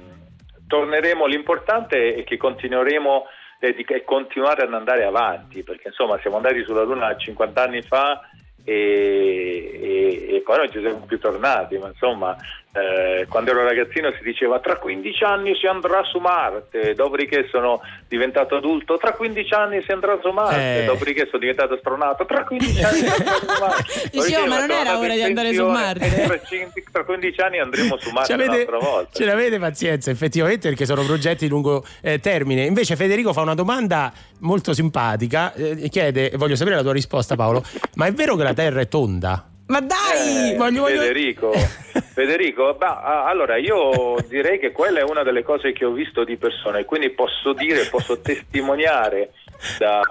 [0.68, 3.26] torneremo, l'importante è che continueremo
[3.60, 7.82] e di- e continuare ad andare avanti, perché insomma siamo andati sulla Luna 50 anni
[7.84, 8.22] fa
[8.64, 12.36] e, e- e poi non ci siamo più tornati, ma insomma
[12.74, 17.82] eh, quando ero ragazzino si diceva tra 15 anni si andrà su Marte, dopodiché sono
[18.08, 20.86] diventato adulto, tra 15 anni si andrà su Marte, Eh.
[20.86, 24.10] dopodiché sono diventato astronauta, tra 15 anni si andrà su Marte.
[24.12, 26.06] Dicevo, ma non era ora di andare su Marte.
[26.24, 29.10] e Tra, cin- tra 15 anni andremo su Marte un'altra volta.
[29.12, 32.64] ce l'avete pazienza, effettivamente, perché sono progetti di lungo eh, termine.
[32.66, 37.64] Invece Federico fa una domanda molto simpatica, eh, chiede, voglio sapere la tua risposta Paolo,
[37.96, 39.46] ma è vero che la Terra è tonda?
[39.72, 40.52] Ma dai!
[40.52, 41.52] Eh, voglio- voglio- Federico,
[42.14, 46.26] Federico bah, ah, allora io direi che quella è una delle cose che ho visto
[46.26, 49.32] di persona e quindi posso dire, posso testimoniare
[49.80, 50.02] da,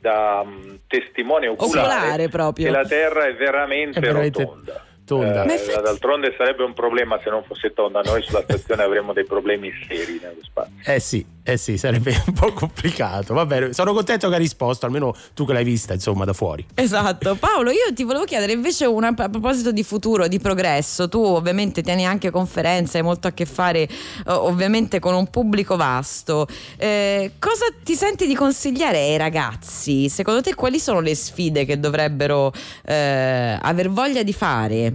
[0.00, 2.66] da, mm, testimone oculare, Oculare proprio.
[2.66, 4.84] che la Terra è veramente, È veramente rotonda.
[5.06, 5.44] tonda.
[5.44, 9.24] Eh, infatti- d'altronde sarebbe un problema se non fosse tonda, noi sulla stazione avremmo dei
[9.24, 10.74] problemi seri nello spazio.
[10.84, 13.32] Eh sì, eh sì, sarebbe un po' complicato.
[13.32, 16.66] Va bene, sono contento che hai risposto, almeno tu che l'hai vista, insomma, da fuori.
[16.74, 21.22] Esatto, Paolo, io ti volevo chiedere invece una, a proposito di futuro, di progresso, tu
[21.22, 23.88] ovviamente tieni anche conferenze, hai molto a che fare eh,
[24.26, 30.08] ovviamente con un pubblico vasto, Eh, cosa ti senti di consigliare ai ragazzi?
[30.08, 32.52] Secondo te quali sono le sfide che dovrebbero
[32.84, 34.94] eh, aver voglia di fare?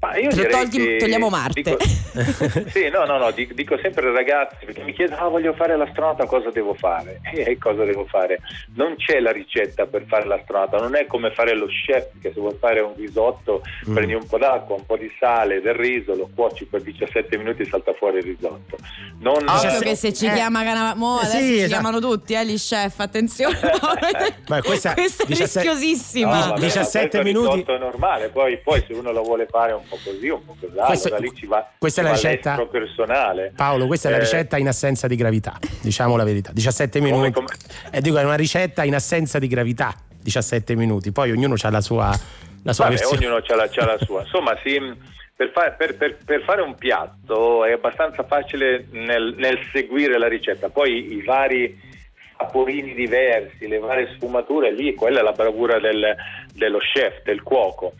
[0.00, 1.62] Ma io Tro- direi tolti- che- togliamo Marte.
[1.62, 1.78] dico-
[2.70, 5.76] sì, no, no, no, dico, dico sempre ai ragazzi perché mi chiedono, ah, voglio fare
[5.76, 7.20] l'astronauta, cosa devo fare?
[7.34, 8.40] E cosa devo fare?
[8.74, 12.40] Non c'è la ricetta per fare l'astronauta, non è come fare lo chef, che se
[12.40, 13.94] vuoi fare un risotto Mm.
[13.94, 17.62] prendi un po' d'acqua, un po' di sale, del riso, lo cuoci per 17 minuti
[17.62, 18.76] e salta fuori il risotto.
[19.20, 21.68] Non, Occhio Eh, che se ci eh, chiama Cana- mo eh, adesso sì, ci esatto.
[21.68, 23.58] chiamano tutti, eh, gli chef, attenzione.
[24.48, 26.30] Ma questa- Questa è 17 rischiosissima.
[26.32, 27.50] No, vabbè, ma 17 questo minuti.
[27.56, 30.56] risotto è normale, poi, poi se uno lo vuole fare un po' così, un po'
[30.60, 33.52] così, Questo- allora lì ci va, questa è la ricetta- personale.
[33.56, 36.50] Paolo, questa è la Eh, ricetta in assenza di gravità, diciamo la verità.
[36.52, 37.32] 17 Come- minuti.
[37.32, 37.48] come-
[37.90, 41.12] E dico, è una ricetta in assenza di gravità, 17 minuti.
[41.12, 42.10] Poi ognuno ha la sua,
[42.62, 43.26] la sua Vabbè, versione.
[43.26, 44.20] ognuno ha la, la sua.
[44.24, 44.80] Insomma, sì,
[45.36, 50.28] per, fa- per- per- per fare un piatto è abbastanza facile nel, nel seguire la
[50.28, 50.68] ricetta.
[50.68, 51.92] Poi i vari
[52.36, 56.14] saporini diversi, le varie sfumature, lì quella è la bravura del-
[56.52, 57.92] dello chef, del cuoco.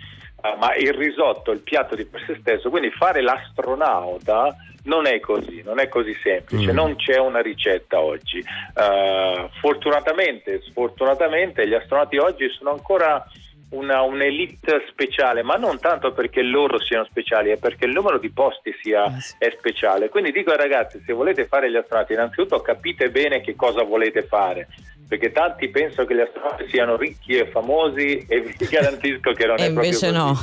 [0.47, 4.55] Ah, ma il risotto, il piatto di per sé stesso, quindi fare l'astronauta
[4.85, 6.75] non è così, non è così semplice, Mm.
[6.75, 8.41] non c'è una ricetta oggi.
[8.41, 13.25] Eh, fortunatamente, sfortunatamente, gli astronauti oggi sono ancora
[13.71, 18.31] una, un'elite speciale, ma non tanto perché loro siano speciali, è perché il numero di
[18.31, 19.37] posti sia, sì.
[19.39, 20.11] è speciale.
[20.11, 24.23] Quindi dico ai ragazzi, se volete fare gli astronauti, innanzitutto capite bene che cosa volete
[24.25, 24.69] fare.
[25.09, 29.59] Perché tanti pensano che gli astronauti siano ricchi e famosi e vi garantisco che non
[29.59, 30.17] E è proprio invece così.
[30.17, 30.35] no.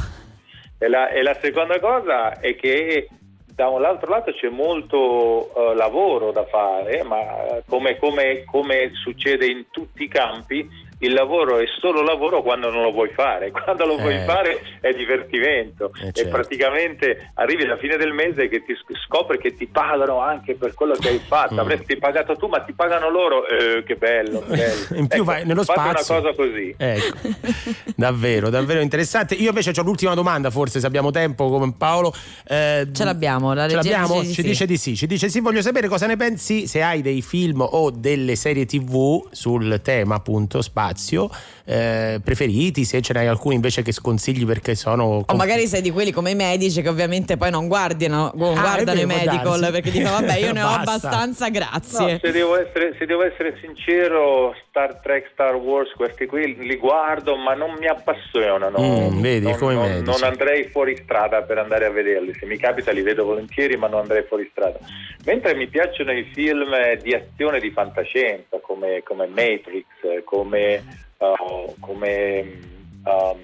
[0.78, 3.08] E la, e la seconda cosa è che
[3.54, 7.20] da un altro lato c'è molto eh, lavoro da fare, ma
[7.68, 10.68] come, come- come succede in tutti i campi,
[11.02, 14.24] il lavoro è solo lavoro quando non lo vuoi fare, quando lo vuoi Eh.
[14.26, 16.30] fare è divertimento Eh, e certo.
[16.32, 20.74] praticamente arrivi alla fine del mese che ti sc- scopri che ti pagano anche per
[20.74, 21.60] quello che hai fatto, Mm.
[21.60, 24.86] avresti pagato tu ma ti pagano loro, Eh, che bello, bello.
[24.96, 26.16] In più Ecco, vai nello spazio.
[26.18, 26.74] una cosa così.
[26.78, 27.18] Ecco,
[27.96, 29.34] davvero, davvero interessante.
[29.36, 32.14] Io invece ho l'ultima domanda, forse se abbiamo tempo, come Paolo.
[32.48, 34.22] Eh, Ce l'abbiamo, la Ce l'abbiamo?
[34.22, 34.96] dice di Ci dice di sì.
[34.96, 35.40] Ci dice sì.
[35.40, 40.16] Voglio sapere cosa ne pensi se hai dei film o delle serie TV sul tema
[40.16, 41.30] appunto spazio spazio,
[41.66, 45.24] eh, preferiti, se ce n'hai alcuni invece che sconsigli perché sono...
[45.26, 48.62] O magari sei di quelli come i medici che ovviamente poi non guardano, non Ah,
[48.62, 49.72] guardano i medical darsi.
[49.72, 50.80] perché dicono vabbè io ne ho Basta.
[50.82, 52.20] abbastanza, No, grazie.
[52.22, 57.36] se devo, essere, se devo essere sincero, Star Trek, Star Wars, questi qui li guardo,
[57.38, 58.78] ma non mi appassionano.
[58.80, 62.34] Mm, vedi, non, come non- non andrei fuori strada per andare a vederli.
[62.40, 64.78] Se mi capita li vedo volentieri, ma non andrei fuori strada.
[65.26, 66.70] Mentre mi piacciono i film
[67.02, 69.86] di azione di fantascienza, come, come Matrix,
[70.24, 70.81] come,
[71.18, 72.60] uh, come
[73.04, 73.40] um,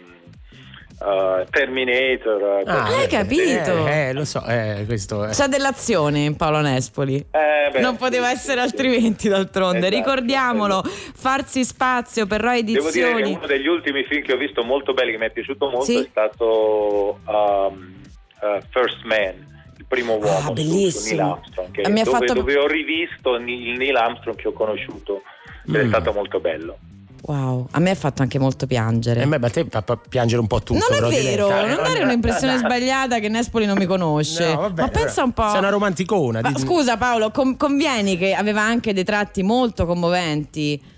[0.99, 2.63] uh, Terminator.
[2.65, 3.43] Ah, hai del capito?
[3.63, 4.09] genere.
[4.09, 5.29] Eh, lo so, eh, questo è...
[5.31, 7.15] C'è dell'azione Paolo Nespoli.
[7.17, 9.79] Eh, beh, non poteva sì, essere sì, altrimenti d'altronde.
[9.87, 11.11] Esatto, Ricordiamolo, esatto.
[11.15, 13.35] farsi spazio per Rai Devo dire che Edizioni.
[13.37, 15.99] uno degli ultimi film che ho visto molto belli, che mi è piaciuto molto, Sì.
[15.99, 17.93] è stato um,
[18.41, 19.45] uh, First Man,
[19.77, 21.21] il primo uomo su- su, bellissimo.
[21.21, 24.53] Neil Armstrong, che- Ah, mi dove, fatto- dove ho rivisto il Neil Armstrong che ho
[24.53, 25.21] conosciuto,
[25.67, 25.87] ed è Mm.
[25.89, 26.77] stato molto bello.
[27.23, 29.21] Wow, a me ha fatto anche molto piangere.
[29.21, 30.79] Eh, beh, ma te fa piangere un po' tutto.
[30.79, 33.77] non è però, vero, Diletta, eh, non dare eh, un'impressione eh, sbagliata che Nespoli non
[33.77, 34.53] mi conosce.
[34.53, 35.49] No, vabbè, ma pensa un po'.
[35.49, 36.41] Sei una romanticona.
[36.41, 40.95] Ma scusa Paolo, com- convieni che aveva anche dei tratti molto commoventi.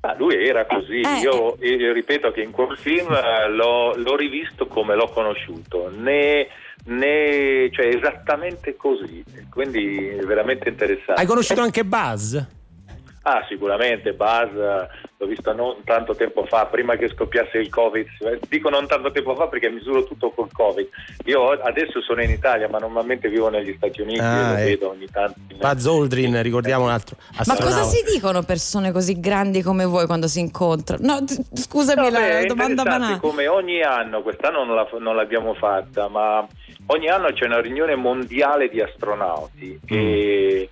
[0.00, 4.66] Ah, lui era così, Eh, io, io ripeto che in quel film l'ho, l'ho rivisto
[4.66, 6.46] come l'ho conosciuto, né,
[6.84, 11.14] né- cioè esattamente così, quindi è veramente interessante.
[11.14, 12.36] Hai conosciuto anche Buzz?
[13.26, 18.06] Ah, sicuramente, Buzz eh, l'ho visto non tanto tempo fa, prima che scoppiasse il Covid.
[18.20, 20.86] Eh, Dico non tanto tempo fa perché misuro tutto col Covid.
[21.24, 24.64] Io adesso sono in Italia, ma normalmente vivo negli Stati Uniti Ah, e lo ecco.
[24.64, 25.40] vedo ogni tanto.
[25.56, 27.16] Buzz Aldrin, ricordiamo un altro
[27.46, 31.06] Ma cosa si dicono persone così grandi come voi quando si incontrano?
[31.06, 33.18] No, scusami No, beh, la è domanda banale.
[33.20, 36.46] come ogni anno, quest'anno non, la- non l'abbiamo fatta, ma
[36.88, 39.96] ogni anno c'è una riunione mondiale di astronauti Mm.
[39.96, 40.68] e-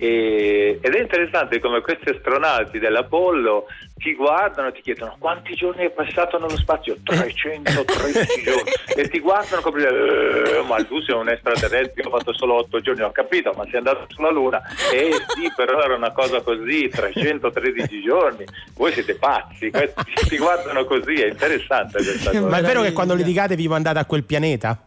[0.00, 3.66] e- ed è interessante come questi astronauti dell'Apollo
[3.98, 6.96] ti guardano e ti chiedono quanti giorni hai passato nello spazio?
[7.02, 12.16] 313 giorni e ti guardano come dire, "Eh, ma tu sei un extraterrestre, io ho
[12.18, 14.62] fatto solo 8 giorni, ho capito, ma sei andato sulla Luna?
[14.92, 18.44] Eh sì, però era una cosa così, 313 giorni,
[18.74, 22.46] voi siete pazzi, questi ti guardano così, è interessante questa cosa.
[22.46, 24.78] Ma è vero che quando litigate vi mandate a quel pianeta?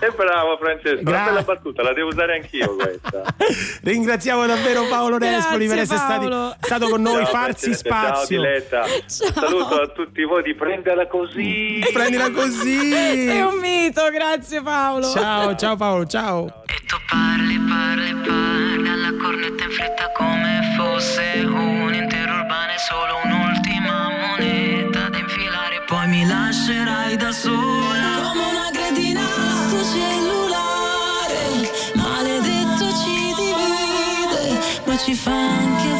[0.00, 3.22] è bravo Francesco, una Gra- bella battuta, la devo usare anch'io questa.
[3.82, 6.56] Ringraziamo davvero Paolo Grazie, Nespoli per essere stati- Paolo.
[6.60, 7.26] stato con noi.
[7.28, 8.40] Ciao, farsi Ciao spazio.
[8.40, 9.32] Diletta, Ciao.
[9.32, 11.84] saluto a tutti voi di prenderla così.
[11.92, 12.90] Prendila così.
[12.90, 15.10] Sei un mito, grazie Paolo.
[15.10, 16.46] Ciao, ciao Paolo, ciao.
[16.66, 22.78] E tu parli, parli, parli alla cornetta in fretta come fosse un intero urbano e
[22.78, 25.82] solo un'ultima moneta da infilare.
[25.86, 28.06] Poi mi lascerai da sola.
[28.22, 29.20] Come una cretina
[29.68, 35.97] sto cellulare Maledetto ci divide Ma ci fa anche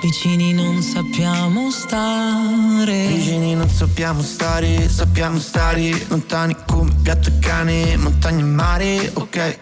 [0.00, 7.96] Vicini non sappiamo stare Vicini non sappiamo stare, sappiamo stare lontani come gatto e cane,
[7.96, 9.58] montagna e mare, ok.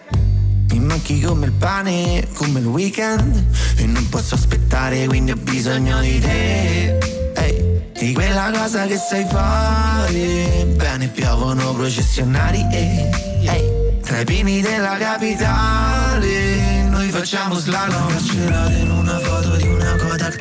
[0.69, 3.45] Mi manchi come il pane, come il weekend
[3.77, 6.97] e non posso aspettare, quindi ho bisogno di te.
[7.35, 13.09] Ehi, di quella cosa che sai fare, bene piovono processionari, eh,
[13.43, 18.07] ehi, tra i pini della capitale, noi facciamo slalom.
[18.07, 19.92] Carcerato in una foto di una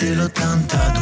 [0.02, 1.00] dell'82.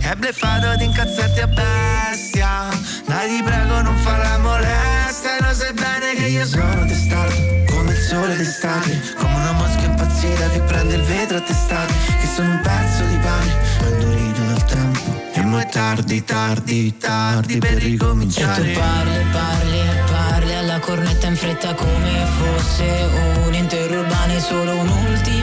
[0.00, 2.68] È bleffato di incazzarti a bestia.
[3.06, 5.38] Dai ti prego non fare molestia.
[5.40, 7.34] Lo sai bene che io sono testato
[7.70, 9.14] Come il sole d'estate.
[9.16, 13.16] Come una mosca impazzita che prende il vetro a testate Che sono un pezzo di
[13.16, 13.54] pane
[13.90, 15.22] Indurito dal tempo.
[15.32, 20.78] E mo è tardi, tardi, tardi per E tu ricominciare parli, parli e parli alla
[20.80, 23.08] cornetta in fretta come fosse
[23.46, 25.35] un intero urbano e solo un'ultima moneta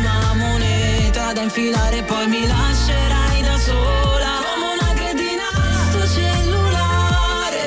[1.43, 4.31] infilare poi mi lascerai da sola.
[4.47, 5.47] Come una cretina
[5.89, 7.61] sto cellulare.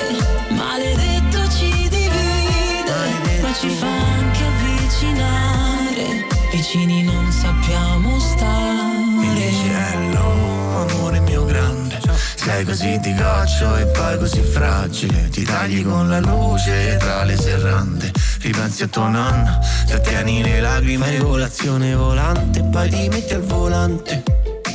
[0.49, 6.27] Maledetto ci divide ma ci fa anche avvicinare.
[6.51, 12.01] Vicini non sappiamo Mi stare dici hello, amore mio grande
[12.35, 15.29] Sei così di goccio e poi così fragile.
[15.29, 18.11] Ti tagli con la luce tra le serrande
[18.41, 21.15] Ripensi a tua nonna Trattieni le lacrime.
[21.15, 24.23] In colazione volante Poi ti metti al volante.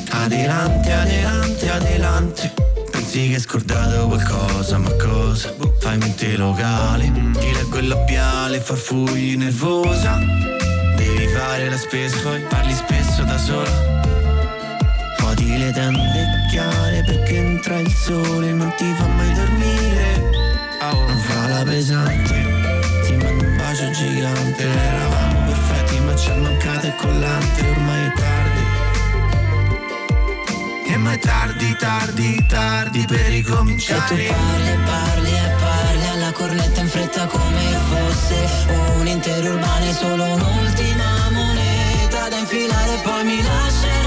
[0.09, 2.53] Adelante, adelante, adelante.
[2.91, 5.53] Pensi che hai scordato qualcosa, ma cosa?
[5.79, 7.11] Fai mente locale.
[7.11, 10.17] Ti leggo il labiale, farfugli nervosa.
[10.95, 13.99] Devi fare la spesa, poi parli spesso da sola.
[15.23, 20.29] Odi le tende chiare perché entra il sole non ti fa mai dormire.
[20.81, 22.35] Non fa la pesante,
[23.05, 24.63] ti mando un bacio gigante.
[24.63, 28.59] Eravamo perfetti ma c'hanno cade collante, ormai è tardi.
[30.87, 33.99] E ma è tardi, tardi, tardi per E tu ricominciare.
[33.99, 38.35] parli e parli e parli alla cornetta in fretta come fosse
[38.97, 44.00] un intero urbano e solo un'ultima moneta da infilare poi mi lascerai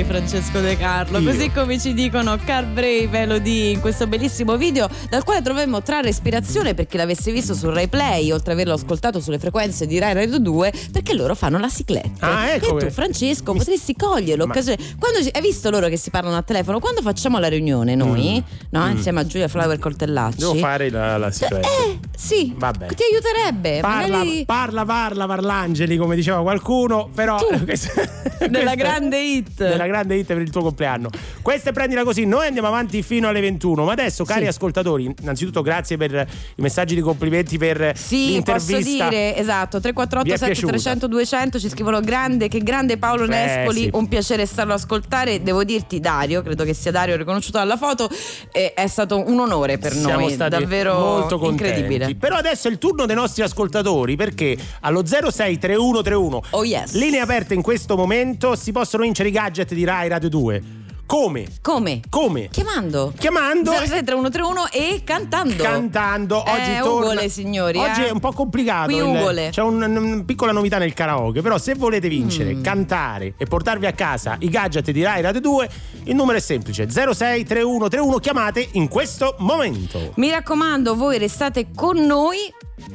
[0.00, 1.30] parli Francesco De Carlo, Io.
[1.30, 6.08] così come ci dicono Car Brave Elodie in questo bellissimo video dal quale dovremmo trarre
[6.08, 9.98] ispirazione per chi l'avesse visto su Rai Play, oltre ad averlo ascoltato sulle frequenze di
[9.98, 12.38] Rai Radio 2, perché loro fanno la cicletta.
[12.38, 14.78] Ah, ecco E tu Francesco potresti cogliere l'occasione.
[14.98, 16.78] Quando ci- hai visto loro che si parlano a telefono?
[16.78, 20.36] Quando facciamo la riunione noi, no, insieme a Giulia Flower Coltellacci?
[20.36, 20.38] Mm.
[20.40, 21.68] Devo fare la, la sicurezza.
[21.68, 22.94] Eh, sì, Va bene.
[22.94, 23.80] ti aiuterebbe.
[23.80, 27.64] Parla, magari parla, parla, parlangeli, come diceva qualcuno, però Tu.
[27.64, 27.92] questa-
[28.40, 29.60] nella questa- grande hit.
[29.62, 31.10] Nella grande hit per il tuo compleanno.
[31.42, 32.24] Questa è prendila così.
[32.24, 33.84] Noi andiamo avanti fino alle 21.
[33.84, 34.46] Ma adesso, cari Sì.
[34.48, 36.12] ascoltatori, innanzitutto grazie per
[36.56, 39.08] i messaggi di complimenti per Sì, posso l'intervista.
[39.08, 40.78] dire, esatto, Vi 348 è piaciuta?
[40.78, 43.90] 7300 200 ci scrivono grande, che grande Paolo Eh, Nespoli, sì.
[43.92, 48.08] un piacere starlo a ascoltare, devo dirti Dario, credo che sia Dario riconosciuto dalla foto,
[48.52, 51.80] eh, è stato un onore per Siamo noi, stati davvero molto contenti.
[51.80, 52.14] incredibile.
[52.16, 56.92] Però adesso è il turno dei nostri ascoltatori perché allo 063131 Oh yes.
[56.94, 60.62] linee aperte in questo momento si possono vincere i gadget di Rai Radio 2.
[61.10, 61.44] Come?
[61.60, 62.02] Come?
[62.08, 62.48] Come?
[62.52, 63.12] Chiamando?
[63.18, 65.60] Chiamando 063131 e cantando.
[65.60, 68.06] cantando oggi È torna ugole, signori, oggi eh.
[68.06, 71.74] è un po' complicato Qui il- c'è un- una piccola novità nel karaoke però se
[71.74, 72.62] volete vincere Mm.
[72.62, 75.68] cantare e portarvi a casa i gadget di Rai Radio 2
[76.04, 82.36] il numero è semplice 063131 chiamate in questo momento Mi raccomando, voi restate con noi.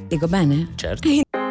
[0.07, 0.71] Dico bene?
[0.75, 1.09] certo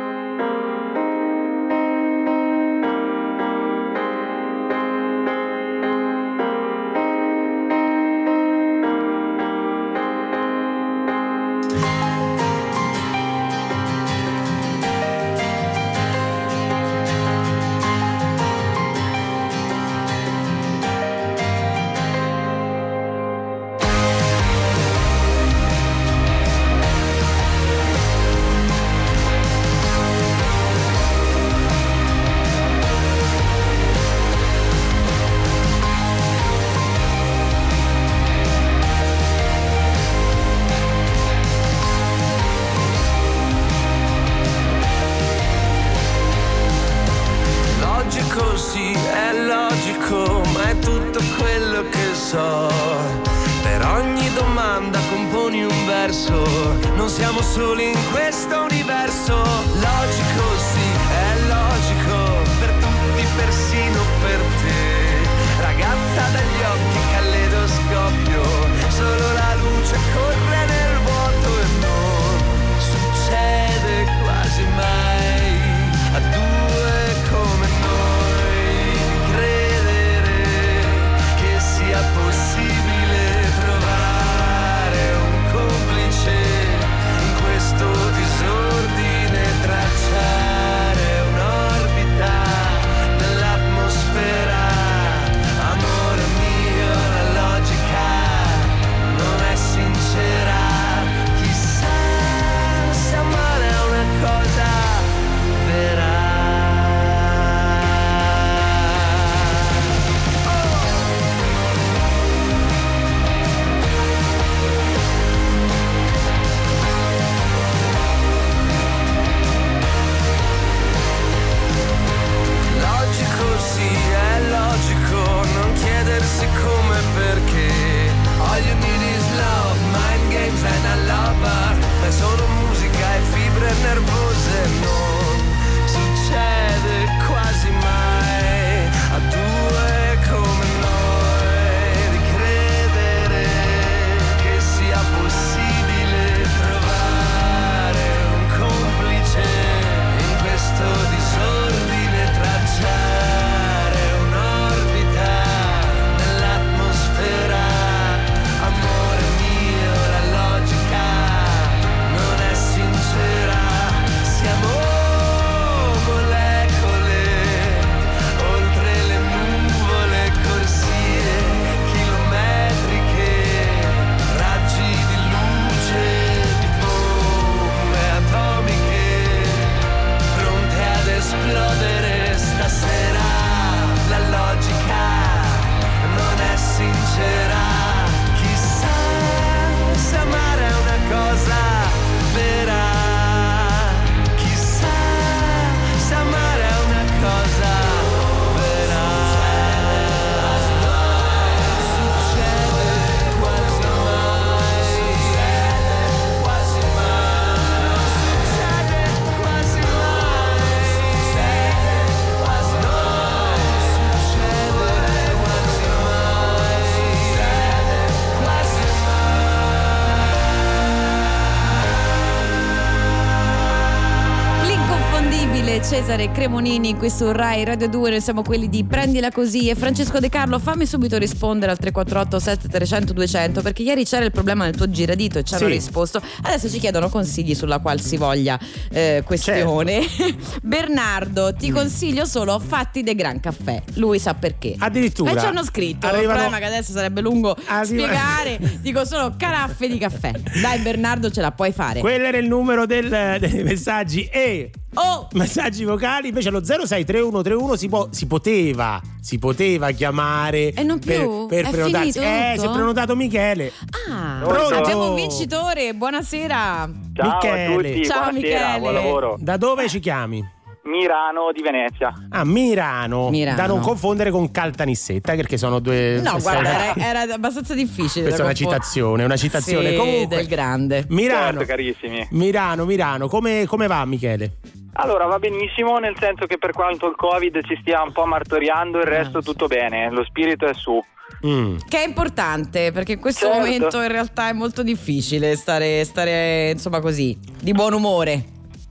[225.94, 230.18] Cesare Cremonini qui su Rai Radio 2, noi siamo quelli di Prendila Così e Francesco
[230.18, 234.74] De Carlo fammi subito rispondere al 348 7300 200 perché ieri c'era il problema del
[234.74, 235.70] tuo giradito e ci hanno Sì.
[235.72, 238.58] risposto, adesso ci chiedono consigli sulla qualsivoglia
[238.90, 240.00] eh, questione.
[240.62, 244.74] Bernardo, ti consiglio solo fatti de gran caffè, lui sa perché.
[244.76, 245.30] Addirittura.
[245.30, 249.04] E ci hanno scritto, il Arrivano- problema è che adesso sarebbe lungo Arriva- spiegare, dico
[249.04, 250.32] solo caraffe di caffè.
[250.60, 252.00] Dai Bernardo ce la puoi fare.
[252.00, 255.28] Quello era il numero del- dei messaggi e Oh!
[255.32, 261.46] messaggi vocali invece allo 063131 si, può- si poteva si poteva chiamare E non più?
[261.46, 262.60] per, per È prenotarsi finito eh tutto?
[262.60, 263.72] si è prenotato Michele
[264.10, 264.74] Ah, Pronto?
[264.74, 266.90] abbiamo un vincitore, buonasera.
[267.14, 267.64] Ciao Michele.
[267.64, 268.32] a tutti, Ciao, buonasera,
[268.66, 268.78] Michele.
[268.80, 269.36] buon lavoro.
[269.38, 270.52] da dove ci chiami?
[270.86, 272.12] Mirano di Venezia.
[272.28, 273.56] Ah, Mirano, Milano.
[273.56, 276.20] da non confondere con Caltanissetta, perché sono due.
[276.22, 278.24] No, guarda, era, era abbastanza difficile.
[278.24, 279.90] Questa è una citazione, una citazione.
[279.92, 281.06] Sì, Comunque, del grande.
[281.08, 282.26] Milano, Certo, carissimi.
[282.32, 284.56] Milano, Milano, come, come va, Michele?
[284.96, 288.98] Allora, va benissimo, nel senso che per quanto il Covid ci stia un po' martoriando,
[288.98, 289.46] il resto sì.
[289.48, 291.02] tutto bene, lo spirito è su.
[291.46, 291.76] Mm.
[291.88, 293.58] Che è importante perché in questo Certo.
[293.60, 298.44] momento in realtà è molto difficile stare, stare insomma così, di buon umore.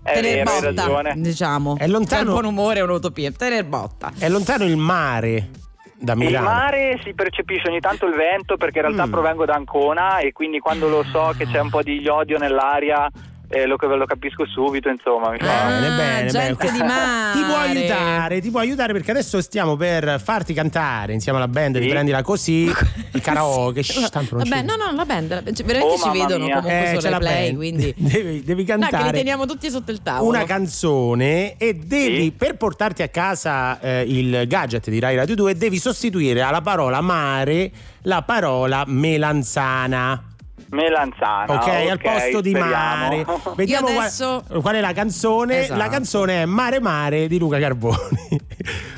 [0.03, 1.13] È Tener vero, hai botta, ragione.
[1.17, 1.77] diciamo.
[1.77, 3.31] È lontano- Cioè, il buon umore è un'utopia.
[3.31, 4.11] Tener botta.
[4.19, 5.49] È lontano il mare
[5.97, 6.47] da Il Milano.
[6.49, 9.11] mare si percepisce ogni tanto il vento perché in realtà Mm.
[9.11, 13.09] provengo da Ancona e quindi quando lo so che c'è un po' di iodio nell'aria
[13.55, 15.65] eh, lo, lo capisco subito, insomma, mi fa...
[15.65, 16.71] Ah, Bene, bene, gente bene.
[16.77, 17.37] di mare.
[17.37, 21.77] Ti può aiutare, ti può aiutare perché adesso stiamo per farti cantare insieme alla band
[21.77, 21.89] di Sì.
[21.89, 22.63] Prendila Così,
[23.13, 23.83] il karaoke.
[23.83, 26.55] shh, tanto non Vabbè, no, no, la band, la- cioè, veramente Oh, ci vedono mia.
[26.61, 27.55] comunque Eh, su c'è la replay, band.
[27.57, 30.29] quindi devi, devi No, che li cantare teniamo tutti sotto il tavolo.
[30.29, 32.31] una canzone e devi, Sì.
[32.31, 37.01] per portarti a casa eh, il gadget di Rai Radio 2, devi sostituire alla parola
[37.01, 37.71] mare
[38.03, 40.23] la parola melanzana.
[40.73, 41.53] Melanzana.
[41.53, 42.71] Ok, al posto di speriamo.
[42.73, 43.25] mare.
[43.55, 45.59] Vediamo Io qual- adesso- qual, è la canzone.
[45.61, 45.77] Esatto.
[45.79, 47.97] La canzone è Mare Mare di Luca Carboni.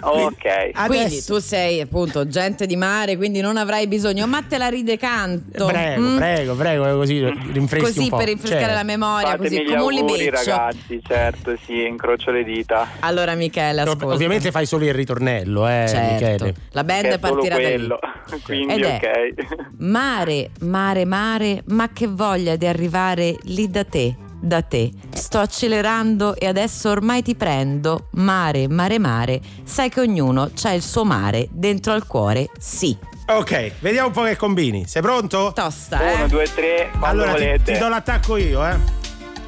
[0.07, 0.71] Ok.
[0.86, 4.67] Quindi Adesso- tu sei appunto gente di mare, quindi non avrai bisogno, ma te la
[4.67, 5.65] ride canto.
[5.65, 6.17] Prego, Mm?
[6.17, 7.19] prego, prego, così
[7.51, 8.17] rinfreschi Così un po'.
[8.17, 8.76] per rinfrescare Certo.
[8.78, 10.49] la memoria, Fatemi così come un auguri libeccio.
[10.51, 12.88] ragazzi, certo, sì, incrocio le dita.
[12.99, 14.05] Allora Michele, ascolta.
[14.05, 16.13] Ovviamente fai solo il ritornello, eh, certo.
[16.13, 16.53] Michele.
[16.73, 17.88] La band partirà da lì.
[18.45, 19.55] Quindi Ed è ok.
[19.80, 24.91] Mare, mare, mare, ma che voglia di arrivare lì da te, da te.
[25.13, 28.07] Sto accelerando e adesso ormai ti prendo.
[28.13, 29.41] Mare, mare, mare.
[29.63, 32.95] Sai che ognuno c'ha il suo mare dentro al cuore, sì.
[33.28, 34.86] Ok, vediamo un po' che combini.
[34.88, 35.51] Sei pronto?
[35.55, 36.28] Tosta, Uno, eh?
[36.28, 37.74] due, tre, quando allora ti, volete.
[37.74, 38.78] ti do l'attacco io, eh.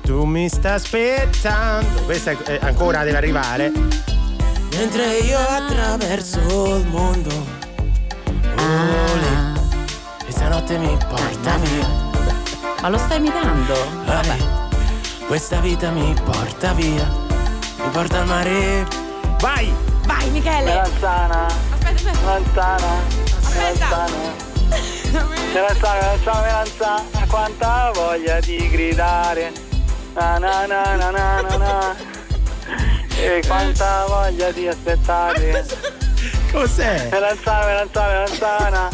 [0.02, 2.02] Tu mi stai aspettando.
[2.06, 3.72] Questa è, è ancora deve arrivare.
[4.72, 6.40] Mentre io attraverso
[6.78, 7.30] il mondo.
[8.56, 9.54] Ah,
[10.26, 12.07] E stanotte mi porta via.
[12.82, 13.74] Ma lo stai imitando?
[14.06, 14.38] Ale,
[15.28, 17.06] questa vita mi porta via.
[17.78, 18.86] Mi porta al mare.
[19.40, 19.74] Vai!
[20.06, 20.64] Vai Michele!
[20.64, 22.20] Melanzana, Aspetta, aspetta.
[22.26, 22.92] melanzana,
[23.42, 24.08] Aspetta.
[24.08, 24.46] melanzana.
[25.54, 29.52] Melanzana, melanzana, melanzana, quanta voglia di gridare.
[30.14, 31.96] Na na na na na na na.
[33.20, 35.66] E quanta voglia di aspettare.
[36.52, 37.10] Cos'è?
[37.12, 38.90] Melanzana, melanzana, melanzana.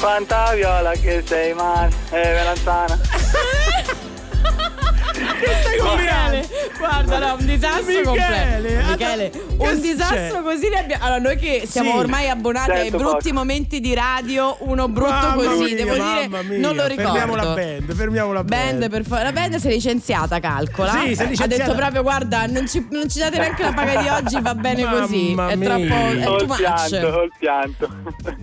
[0.00, 1.92] Quanta viola che sei male.
[2.10, 2.98] Eh, melanzana.
[5.20, 6.48] Michele,
[6.78, 8.90] guarda, no, un disastro Michele, completo.
[8.90, 11.04] Michele, che un disastro così ne abbiamo.
[11.04, 11.96] Allora, noi che siamo Sì.
[11.96, 13.34] ormai abbonati ai Certo, brutti poco.
[13.34, 16.58] momenti di radio, uno brutto Mamma così, mia, devo dire, mia.
[16.58, 17.12] non lo ricordo.
[17.12, 18.70] Fermiamo la band, fermiamo la band.
[18.78, 19.22] Band, per favore.
[19.24, 20.90] La band si è licenziata, calcola.
[20.92, 21.46] Sì, si è Ha licenziata.
[21.64, 24.84] detto proprio: guarda, non ci, non ci date neanche la paga di oggi, va bene
[24.88, 25.34] così.
[25.34, 25.68] Mamma È mia.
[25.68, 25.84] troppo.
[25.94, 27.88] È Ho too il pianto, ho il pianto.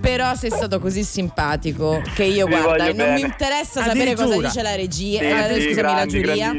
[0.02, 3.20] Però sei stato così simpatico che io, Vi guarda, non mi bene.
[3.20, 5.20] interessa sapere cosa dice la regia.
[5.20, 6.54] Sì, eh, sì, scusami, la grandi, giuria.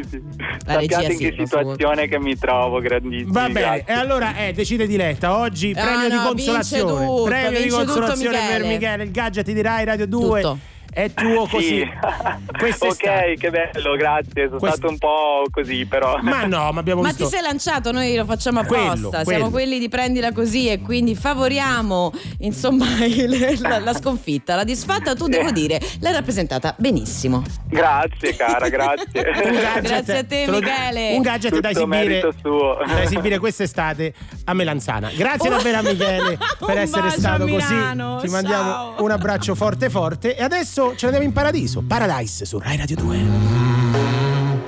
[0.67, 1.75] La regia Sappiate sì, in che per favore.
[1.75, 3.31] situazione che mi trovo, grandissimi.
[3.33, 3.85] Va bene, grazie.
[3.87, 5.39] e allora eh, decide Diletta.
[5.39, 6.83] Oggi Ah, premio di no, consolazione.
[6.93, 8.75] vince tutto, premio di vince tutto consolazione per Michele.
[8.75, 9.03] Michele.
[9.05, 10.59] Il gadget di Rai Radio 2 Tutto.
[10.93, 11.87] È tuo così.
[12.59, 12.87] Sì.
[12.87, 14.47] Ok, che bello, grazie.
[14.47, 16.19] Sono Quest- stato un po' così, però.
[16.23, 17.25] Ma no, ma abbiamo Ma visto.
[17.25, 18.85] ti sei lanciato, noi lo facciamo apposta.
[18.91, 19.51] Quello, Siamo quello.
[19.51, 24.57] quelli di prendila così e quindi favoriamo insomma il- la, la sconfitta.
[24.57, 27.43] La disfatta, tu devo dire, l'hai rappresentata benissimo.
[27.69, 29.07] Grazie, cara, grazie.
[29.45, 31.15] Un gadget, Grazie a te, Michele.
[31.15, 34.13] Un gadget da esibire, da esibire quest'estate
[34.47, 35.11] a Melanzana.
[35.15, 37.75] Grazie davvero a Michele per essere stato così.
[37.75, 38.95] Ti mandiamo ciao.
[38.99, 40.37] un abbraccio forte forte.
[40.37, 41.83] E adesso adesso ce ne andiamo in paradiso.
[41.83, 43.17] Paradise su Rai Radio 2.
[43.17, 44.59] Mm-hmm.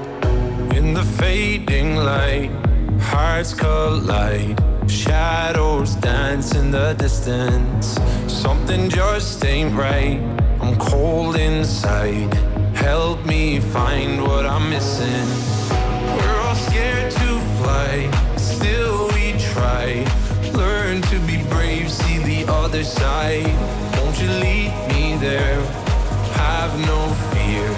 [0.73, 2.51] In the fading light,
[2.99, 4.61] hearts collide.
[4.87, 8.01] Shadows dance in the distance.
[8.27, 10.21] Something just ain't right.
[10.61, 12.35] I'm cold inside.
[12.75, 15.29] Help me find what I'm missing.
[16.17, 20.05] We're all scared to fly, still we try.
[20.55, 23.55] Learn to be brave, see the other side.
[23.97, 25.90] Won't you lead me there?
[26.41, 27.01] Have no
[27.33, 27.69] fear.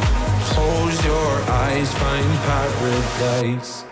[0.53, 1.33] Close your
[1.65, 3.92] eyes, find paradise.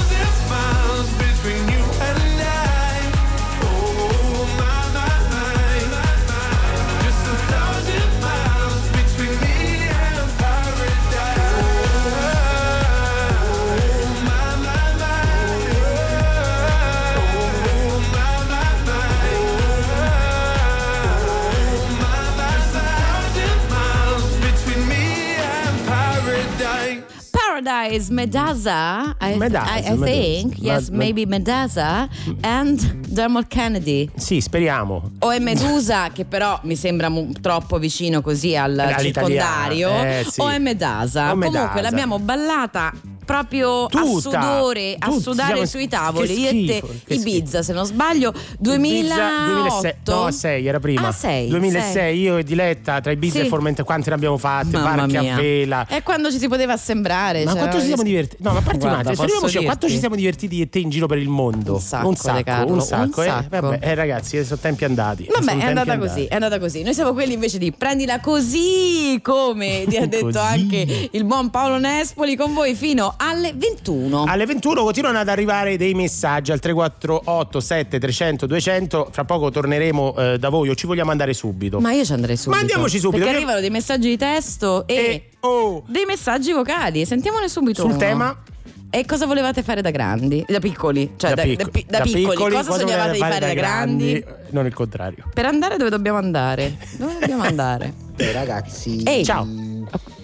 [27.81, 30.05] Paradise Medaza, I, Medaza, I, I Medaza.
[30.05, 32.07] think, yes, Med- maybe Medaza
[32.41, 34.07] and Dermot Kennedy.
[34.15, 35.11] Sì, speriamo.
[35.19, 40.25] O è Medusa, che però mi sembra mu- troppo vicino così al All'italiano, circondario, eh,
[40.29, 40.41] sì.
[40.41, 41.31] o è Medasa.
[41.31, 41.57] O Medasa.
[41.57, 42.93] Comunque l'abbiamo ballata
[43.31, 44.19] proprio a Tutta.
[44.19, 46.39] sudore, a sudare sui tavoli.
[46.39, 49.95] Io e schifo, te, che Ibiza, se non sbaglio, 2008.
[50.13, 51.07] No, 6 era prima.
[51.07, 52.19] Ah, sei, 2006 sei.
[52.19, 53.45] io e Diletta tra Ibiza Sì.
[53.45, 55.33] e Formente quante ne abbiamo fatte, Mamma barche mia.
[55.35, 55.85] a vela.
[55.87, 57.43] È quando ci si poteva assembrare.
[57.45, 58.43] Ma quanto ci siamo divertiti?
[58.43, 61.07] No, ma a parte un attimo, quanto ci siamo divertiti io e te in giro
[61.07, 61.73] per il mondo?
[61.75, 63.21] Un sacco, un sacco, Carlo, un sacco.
[63.21, 63.29] un eh.
[63.29, 63.59] sacco.
[63.61, 65.27] Vabbè, eh, ragazzi, sono tempi andati.
[65.29, 65.99] Vabbè, è andata andati.
[66.13, 66.83] così, è andata così.
[66.83, 71.77] Noi siamo quelli invece di prendila così, come ti ha detto anche il buon Paolo
[71.77, 74.23] Nespoli, con voi fino alle 21.
[74.23, 79.09] Alle 21 continuano ad arrivare dei messaggi al 348 7300 200.
[79.11, 81.79] Fra poco torneremo eh, da voi o ci vogliamo andare subito.
[81.79, 82.55] Ma io ci andrei subito.
[82.55, 83.23] Ma andiamoci subito.
[83.23, 87.05] Perché arrivano dei messaggi di testo e, E- oh, dei messaggi vocali.
[87.05, 87.81] Sentiamone subito.
[87.81, 87.99] sul uno.
[87.99, 88.43] tema
[88.89, 90.43] E cosa volevate fare da grandi?
[90.47, 91.13] Da piccoli?
[91.15, 92.35] Cioè, da, picco- da pi- da piccoli.
[92.35, 94.25] Cosa cosa sognavate di volete fare da grandi?
[94.49, 95.23] Non il contrario.
[95.33, 96.75] Per andare dove dobbiamo andare?
[96.97, 97.93] Dove dobbiamo andare?
[98.17, 99.47] Eh, ragazzi, Ehi, ciao.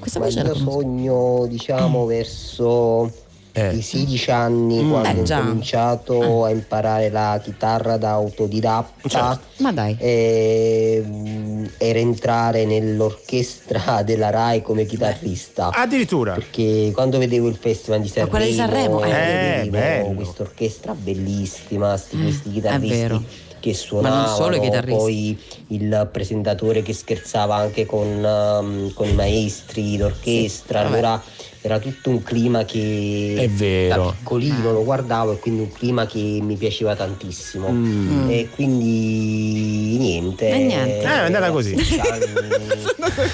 [0.07, 0.79] Questa voce quando la conosco.
[0.81, 3.11] sogno, diciamo, verso
[3.51, 3.75] Eh.
[3.75, 4.89] i 16 anni, Mm.
[4.91, 5.39] quando Eh, ho già.
[5.41, 9.39] cominciato a imparare la chitarra da autodidatta, Certo.
[9.57, 9.97] Ma dai.
[9.99, 15.71] ehm, era entrare nell'orchestra della RAI come chitarrista.
[15.73, 16.33] Addirittura.
[16.33, 19.09] Perché quando vedevo il festival di Sanremo, di Sanremo, eh.
[19.09, 20.13] Eh, vedevo bello.
[20.13, 23.23] questa orchestra bellissima, sti- questi è chitarristi vero.
[23.59, 30.85] Che suonavano, poi il presentatore che scherzava anche con, um, con i maestri d'orchestra, Sì,
[30.85, 31.23] allora
[31.61, 34.05] era tutto un clima che È vero.
[34.05, 38.29] da piccolino lo guardavo e quindi un clima che mi piaceva tantissimo Mm.
[38.29, 40.99] e quindi niente, E niente.
[40.99, 41.73] Eh, è andata così.
[41.73, 42.25] a 16 anni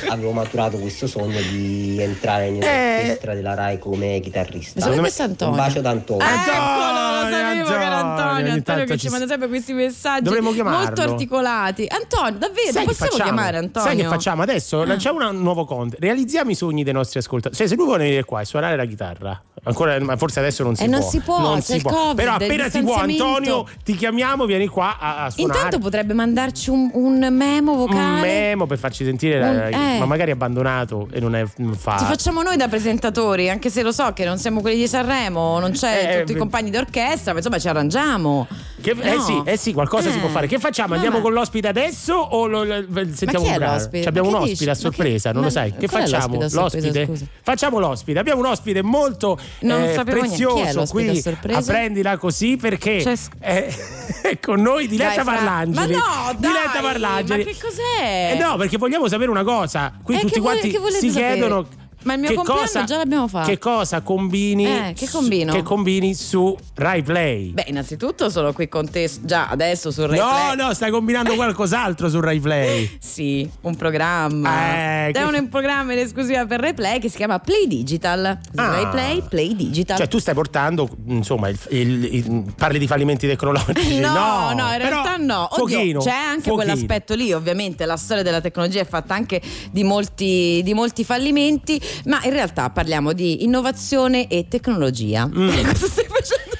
[0.10, 5.22] avevo maturato questo sogno di entrare nell'orchestra della RAI come chitarrista Secondo me me- questo
[5.22, 5.54] è Antonio.
[5.54, 8.52] un bacio da Antonio Eccolo, lo sapevo Antonio, che era Antonio.
[8.54, 11.88] Antonio che ci ci manda sempre questi messaggi molto articolati.
[11.90, 13.24] Antonio, davvero, Sai che possiamo facciamo?
[13.24, 13.88] chiamare Antonio?
[13.90, 14.84] Sai che facciamo adesso?
[14.84, 15.96] Lanciamo un nuovo conto.
[16.00, 17.56] Realizziamo i sogni dei nostri ascoltatori.
[17.56, 20.76] Cioè, se lui vuole venire qua e suonare la chitarra, ancora, ma forse adesso non
[20.76, 20.98] si Eh, può.
[21.00, 22.96] non si può, c'è il Covid, Però appena ti può.
[22.96, 25.58] Antonio, ti chiamiamo, vieni qua a, a suonare.
[25.58, 28.00] Intanto potrebbe mandarci un, un memo vocale.
[28.16, 30.00] un memo per farci sentire, la- Un- eh.
[30.00, 31.98] ma magari abbandonato e non è non fa.
[31.98, 35.60] Ci facciamo noi da presentatori, anche se lo so che non siamo quelli di Sanremo,
[35.60, 36.40] non c'è Eh, tutti i beh.
[36.40, 38.48] compagni d'orchestra, ma insomma ci arrangiamo.
[38.82, 39.22] Che- eh, No.
[39.22, 40.20] sì, eh sì, qualcosa si Eh.
[40.20, 40.48] può fare.
[40.48, 40.94] Che facciamo?
[40.96, 42.84] Andiamo con l'ospite adesso o lo, lo-
[43.14, 43.82] sentiamo un brano?
[44.06, 44.66] abbiamo Ma un che ospite a dici?
[44.66, 45.74] Ma che- sorpresa, non ma lo sai.
[45.78, 46.38] Che facciamo?
[46.52, 47.08] l'ospite a?
[47.42, 48.20] Facciamo l'ospite.
[48.20, 51.72] Abbiamo un ospite molto Non eh, sapevo prezioso qui a sorpresa?
[51.72, 53.02] prendila così perché
[53.40, 53.74] è,
[54.20, 55.94] è con noi Diletta Dai, Parlangeli.
[55.94, 57.44] Ma no, dai, Diletta Parlangeli.
[57.44, 58.32] Ma che cos'è?
[58.34, 59.94] Eh no, perché vogliamo sapere una cosa.
[60.04, 61.34] Qui Eh, tutti quanti volete si sapere?
[61.36, 61.68] chiedono
[62.04, 63.50] Ma il mio che compleanno cosa, già l'abbiamo fatto.
[63.50, 64.66] Che cosa combini?
[64.66, 65.54] Eh, che combino?
[65.54, 67.52] Che combini su Rai Play?
[67.52, 70.56] Beh, innanzitutto sono qui con te già adesso sul Rai no, Play.
[70.68, 72.98] no, stai combinando qualcos'altro su Rai Play.
[73.14, 75.06] Sì, un programma.
[75.06, 78.26] Eh, È che- un programma in esclusiva per Rai Play che si chiama Play Digital.
[78.56, 78.68] Ah.
[78.68, 79.98] Rai Play, Play Digital.
[79.98, 84.00] Cioè, tu stai portando, insomma, il- il- il- parli di fallimenti tecnologici.
[84.04, 85.48] No, no, no, in realtà no.
[85.52, 86.56] Oddio, pochino, c'è anche pochino.
[86.56, 89.42] quell'aspetto lì, ovviamente la storia della tecnologia è fatta anche
[89.72, 95.30] di molti, di molti fallimenti, ma in realtà parliamo di innovazione e tecnologia.
[95.34, 96.53] Cosa stai facendo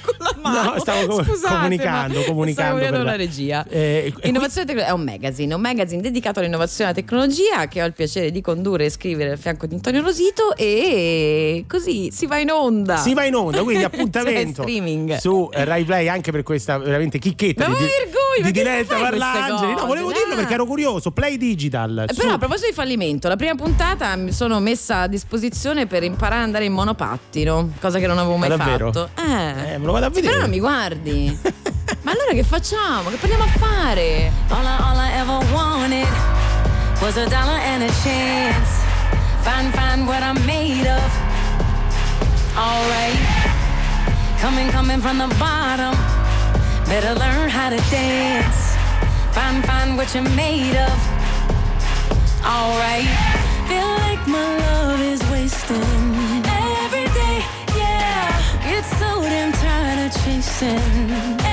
[0.50, 0.72] mano?
[0.74, 3.64] No, stavo Scusate, comunicando, comunicando Stavo per la- la regia.
[3.68, 7.86] Eh, Innovazione tecnologia è un magazine, un magazine dedicato all'innovazione e alla tecnologia che ho
[7.86, 12.38] il piacere di condurre e scrivere al fianco di Antonio Rosito e così si va
[12.38, 12.96] in onda.
[12.96, 15.16] Si va in onda, quindi Cioè, appuntamento streaming.
[15.16, 19.74] su Rai Play anche per questa veramente chicchetta Ma di, mi vergogno, di Diletta Parlangeli.
[19.74, 21.10] No, volevo dirlo perché ero curioso.
[21.10, 22.06] Play Digital.
[22.08, 25.86] Eh, su- Però a proposito di fallimento, la prima puntata mi sono messa a disposizione
[25.86, 28.92] per imparare ad andare in monopattino, cosa che non avevo mai Ma davvero?
[28.92, 29.10] fatto.
[29.20, 29.72] Eh.
[29.74, 30.33] Eh, me lo vado a vedere.
[30.34, 31.38] Però non mi guardi.
[32.02, 33.08] Ma allora che facciamo?
[33.08, 34.32] Che proviamo a fare?
[34.48, 36.08] All I, all I ever wanted
[37.00, 38.82] was a dollar and a chance.
[39.42, 41.10] Find, find what I'm made of.
[42.56, 43.16] Alright.
[44.40, 45.94] Coming, coming from the bottom.
[46.86, 48.74] Better learn how to dance.
[49.32, 50.98] Find, find what you're made of.
[52.44, 53.08] Alright.
[53.68, 56.23] Feel like my love is wasting.
[60.22, 61.43] Chasing.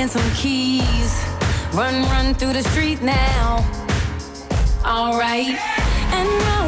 [0.00, 1.12] And some keys.
[1.74, 3.58] Run, run through the street now.
[4.82, 5.58] Alright.
[6.16, 6.59] And now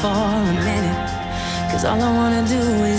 [0.00, 1.10] for a minute.
[1.70, 2.89] Cause all I wanna do is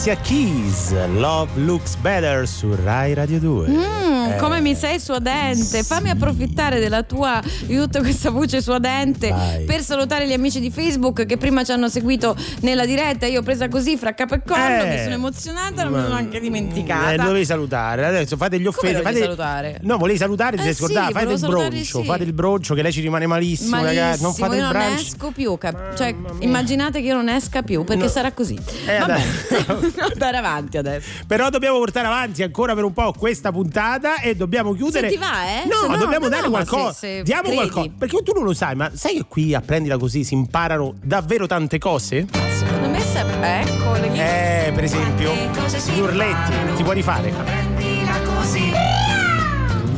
[0.00, 3.68] Alicia Keys, Love Looks Better su Rai Radio 2.
[3.68, 9.30] Mm, Eh, come mi sei suadente, fammi approfittare della tua di tutta questa voce suadente
[9.30, 9.64] Vai.
[9.64, 13.26] per salutare gli amici di Facebook che prima ci hanno seguito nella diretta.
[13.26, 14.88] Io ho presa così fra capo e collo, Eh.
[14.88, 17.12] mi sono emozionata, non mi sono anche dimenticata.
[17.12, 18.06] Eh, dovevi salutare.
[18.06, 18.92] Adesso fate gli offesi.
[18.94, 19.18] dovevi Fate...
[19.24, 19.78] salutare?
[19.82, 21.06] No, volevi salutare, ti Eh sei scordato.
[21.06, 21.98] sì, fate il broncio.
[22.00, 22.04] sì.
[22.04, 24.22] Fate il broncio che lei ci rimane malissimo, Malissimo, ragazzi.
[24.22, 25.00] Non fate io il non brunch.
[25.00, 28.08] esco più, cap- cioè immaginate che io non esca più perché No.
[28.08, 28.58] sarà così.
[28.86, 29.20] Eh, Vabbè,
[30.12, 31.08] andare avanti adesso.
[31.26, 35.08] Però dobbiamo portare avanti ancora per un po' questa puntata e dobbiamo chiudere.
[35.08, 35.64] Se ti va, eh?
[35.66, 36.92] No, Se no, dobbiamo no, dare no, ma qualcosa.
[36.92, 37.56] se- se Diamo credi.
[37.56, 37.88] qualcosa.
[37.98, 41.46] Perché tu non lo sai, ma sai che qui a prendila così si imparano davvero
[41.46, 42.26] tante cose?
[42.58, 43.60] Secondo me sempre.
[43.62, 47.30] Ecco, le Eh, per esempio, gli urletti, ti puoi rifare?
[47.30, 48.72] Prendila così.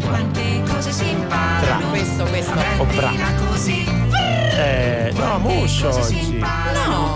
[0.01, 1.79] Quante cose si imparano.
[1.79, 1.89] Bra.
[1.89, 2.53] Questo, questo.
[2.79, 3.09] O bra.
[3.09, 3.85] Prendila così.
[4.55, 6.39] Eh, no, muscio oggi.
[6.39, 6.47] No.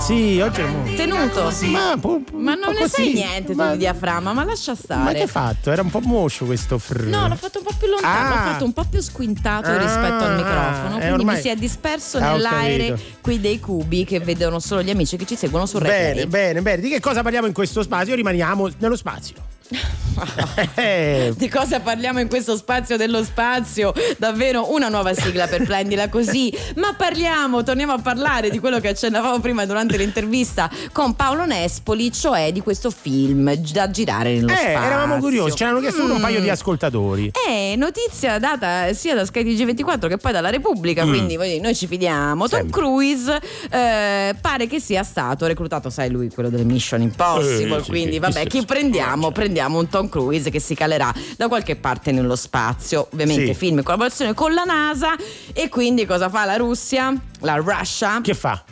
[0.07, 0.95] Sì, oggi è muscio.
[0.95, 1.53] Tenuto.
[1.71, 2.89] Ma, po- Ma non ne così.
[2.91, 5.03] sai niente tu Ma- di diaframma, ma lascia stare.
[5.03, 5.73] Ma che hai fatto?
[5.73, 7.01] Era un po' moscio questo fr.
[7.07, 8.29] No, l'ho fatto un po' più lontano, Ah.
[8.45, 10.89] l'ho fatto un po' più squintato Ah, rispetto al microfono.
[10.97, 14.83] eh, Quindi ormai- mi si è disperso Ah, nell'aere qui dei cubi che vedono solo
[14.83, 16.27] gli amici che ci seguono su Bene, Replay.
[16.27, 16.83] bene, bene.
[16.83, 18.15] Di che cosa parliamo in questo spazio?
[18.15, 19.35] Rimaniamo nello spazio.
[20.77, 23.93] Eh, Di cosa parliamo in questo spazio dello spazio?
[24.17, 26.51] Davvero una nuova sigla per prendila così.
[26.77, 32.11] Ma parliamo, torniamo a parlare di quello che accennavamo prima durante l'intervista con Paolo Nespoli,
[32.13, 34.79] cioè di questo film da girare nello eh, spazio.
[34.83, 36.51] eravamo curiosi, ce l'hanno chiesto pure un paio di Mm.
[36.51, 37.31] ascoltatori.
[37.47, 41.09] È notizia data sia da Sky TG24 che poi dalla Repubblica, Mm.
[41.09, 42.49] quindi noi ci fidiamo.
[42.49, 42.81] Tom Sempre.
[42.81, 43.41] Cruise
[43.71, 48.19] eh, pare che sia stato reclutato, sai lui, quello delle Mission Impossible, Eh, quindi sì,
[48.19, 48.65] vabbè, chi sì.
[48.65, 49.31] prendiamo?
[49.57, 53.55] Prendiamo un Tom Cruise che si calerà da qualche parte nello spazio, ovviamente Sì.
[53.55, 55.15] film in collaborazione con la NASA
[55.55, 57.11] e quindi cosa fa la Russia?
[57.41, 58.21] La Russia?
[58.23, 58.63] Che fa?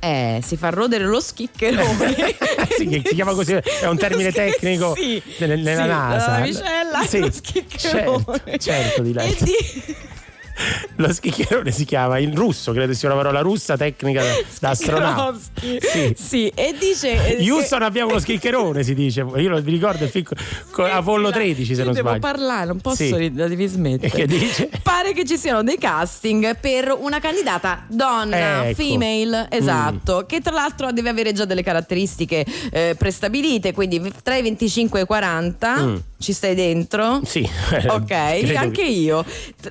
[0.00, 2.14] Eh, si fa rodere lo schiccherone.
[2.74, 6.26] sì, che si chiama così, è un termine tecnico Sì, nel- nella sì, NASA.
[6.30, 8.24] la navicella, Sì, lo schiccherone.
[8.24, 9.36] certo, certo, di lei.
[10.96, 14.22] Lo schiccherone si chiama in russo, credo sia una parola russa tecnica
[14.60, 15.38] da, astronauta.
[15.80, 16.14] Sì.
[16.16, 19.20] Sì, e dice eh, Houston abbiamo uno schiccherone, si dice.
[19.36, 20.24] Io lo- mi ricordo il film
[20.70, 22.20] con Apollo 13, se non devo sbaglio.
[22.20, 23.30] parlare, non posso Sì.
[23.32, 24.10] devi smettere.
[24.10, 24.68] Che dice?
[24.82, 28.82] Pare che ci siano dei casting per una candidata donna, Ecco.
[28.82, 34.42] female, esatto, che tra l'altro deve avere già delle caratteristiche eh, prestabilite, quindi tra i
[34.42, 35.96] 25 e i 40 Mm.
[36.18, 37.20] Ci stai dentro?
[37.24, 37.48] Sì.
[37.88, 38.10] Ok,
[38.56, 39.24] anche che- io.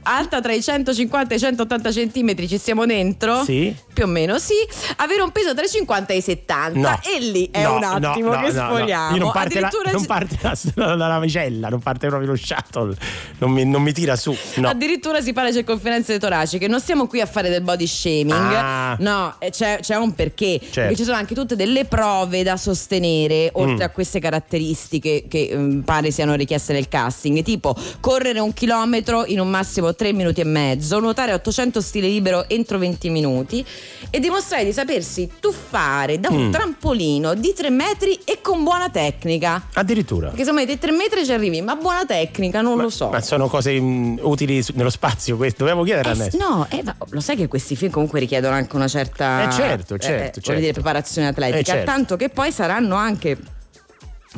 [0.04, 3.44] Alta tra i 150 e i 180 centimetri ci stiamo dentro?
[3.44, 3.74] Sì.
[3.94, 4.54] Più o meno sì.
[4.98, 7.00] Avere un peso tra i 50 e i 70 No.
[7.04, 9.18] e lì è No, un attimo no, che sfogliamo.
[9.18, 12.96] Non parte, la, Addirittura non parte la, la, la navicella, non parte proprio lo shuttle.
[13.40, 14.36] Non mi, non mi tira su.
[14.64, 16.68] Addirittura si parla di circonferenze toraciche.
[16.68, 18.32] Non stiamo qui a fare del body shaming.
[18.54, 18.96] Ah.
[19.00, 20.60] No, eh, c'è, c'è un perché.
[20.60, 20.72] Certo.
[20.82, 23.82] Perché ci sono anche tutte delle prove da sostenere, oltre Mm.
[23.82, 27.42] a queste caratteristiche che mm, pare siano richieste nel casting.
[27.44, 32.48] Tipo correre un chilometro in un massimo 3 minuti e mezzo, nuotare 800 stile libero
[32.50, 33.66] entro 20 minuti
[34.10, 36.52] e dimostrare di sapersi tuffare da un Mm.
[36.52, 39.68] trampolino di 3 metri e con buona tecnica.
[39.74, 40.28] Addirittura.
[40.28, 43.10] Perché insomma dei 3 metri ci arrivi, ma buona tecnica non lo so.
[43.10, 45.60] Ma sono cose mm, utili su- nello spazio, questo.
[45.60, 46.38] Dobbiamo chiedere a Eh, s- Ernesto.
[46.48, 49.96] no, eh, ma lo sai che questi film comunque richiedono anche una certa Eh, certo,
[49.96, 50.60] eh, certo, voglio certo.
[50.62, 51.86] dire, preparazione atletica, Eh, certo.
[51.86, 53.38] tanto che poi saranno anche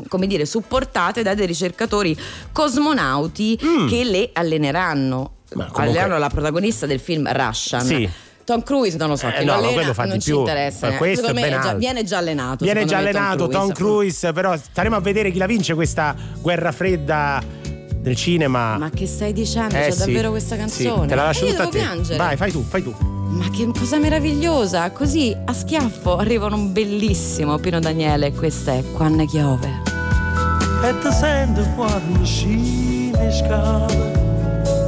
[0.08, 2.18] come dire, supportate da dei ricercatori
[2.52, 3.58] cosmonauti
[3.89, 5.32] che le alleneranno.
[5.45, 5.52] Mm.
[5.58, 7.84] Comunque- Alleneranno la protagonista del film Russian.
[7.86, 8.10] Sì.
[8.43, 10.39] Tom Cruise non lo so, Eh, no, allena quello fa di non ci più.
[10.39, 10.80] interessa.
[10.82, 10.97] Ma neanche.
[10.97, 12.64] questo Secondo me già- viene già allenato.
[12.66, 16.16] Viene già secondo me, allenato Tom Cruise, però staremo a vedere chi la vince questa
[16.41, 17.43] guerra fredda
[18.10, 18.78] del cinema.
[18.78, 19.76] Ma che stai dicendo?
[19.76, 19.99] Eh, C'è sì.
[19.99, 21.07] davvero questa Sì, canzone?
[21.07, 21.89] te la lascio E io tutta a devo te.
[21.89, 22.18] piangere.
[22.18, 22.95] Vai, fai tu, fai tu.
[23.30, 24.91] Ma che cosa meravigliosa!
[24.91, 28.32] Così a schiaffo arrivano un bellissimo Pino Daniele.
[28.34, 29.88] Questa è Quando chiove.
[30.84, 34.18] e ti sento fuori scene scale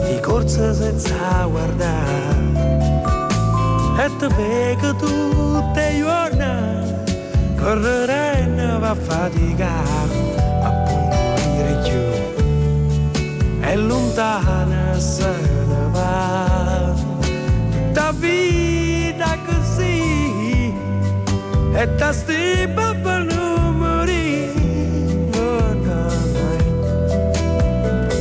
[0.07, 2.39] di corsa senza guardare
[3.99, 10.31] e ti vedo tutte i giorni correre e ne va a faticare
[13.62, 15.30] è lontana se
[15.68, 16.93] ne va.
[17.72, 20.74] Tutta vita così
[21.74, 24.51] e ta stipa per non morire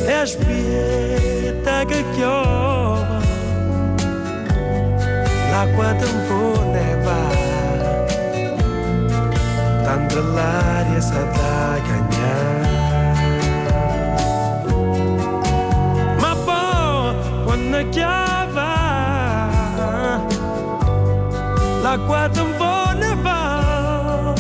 [0.07, 3.19] e aspetta che chiova
[5.51, 7.39] l'acqua tampone va.
[9.85, 12.70] Tanto l'aria sa da cagnare
[17.71, 19.49] poi quando chiava
[21.83, 24.35] l'acqua tampone va.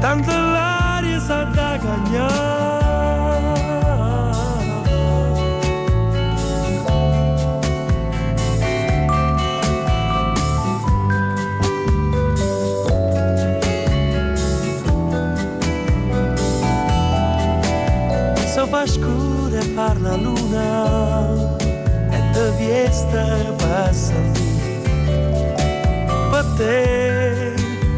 [0.00, 2.78] Tanto l'aria sa da cagnare
[18.70, 21.29] fa scuro e par la luna
[22.90, 24.14] te viesta passa
[26.30, 27.54] per te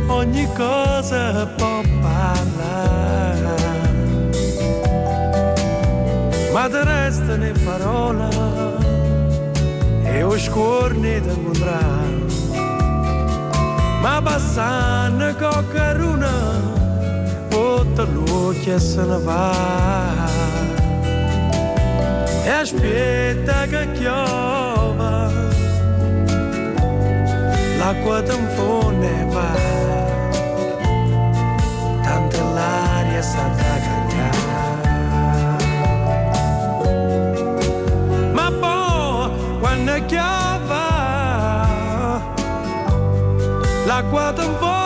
[0.08, 3.60] ogni cosa può parlare.
[6.52, 8.28] Ma te resta ne parola
[10.04, 12.20] e o scorni da incontrare.
[14.00, 16.32] Ma passando con caruna,
[17.48, 20.30] tutta l'occhio se ne va.
[22.44, 24.51] E aspetta che piova,
[27.82, 29.50] l'acqua ti infonde va,
[32.04, 34.40] tanto l'aria sta da cagnare.
[38.36, 39.30] Ma poi
[39.60, 40.86] quando piova,
[43.86, 44.81] l'acqua ti infonde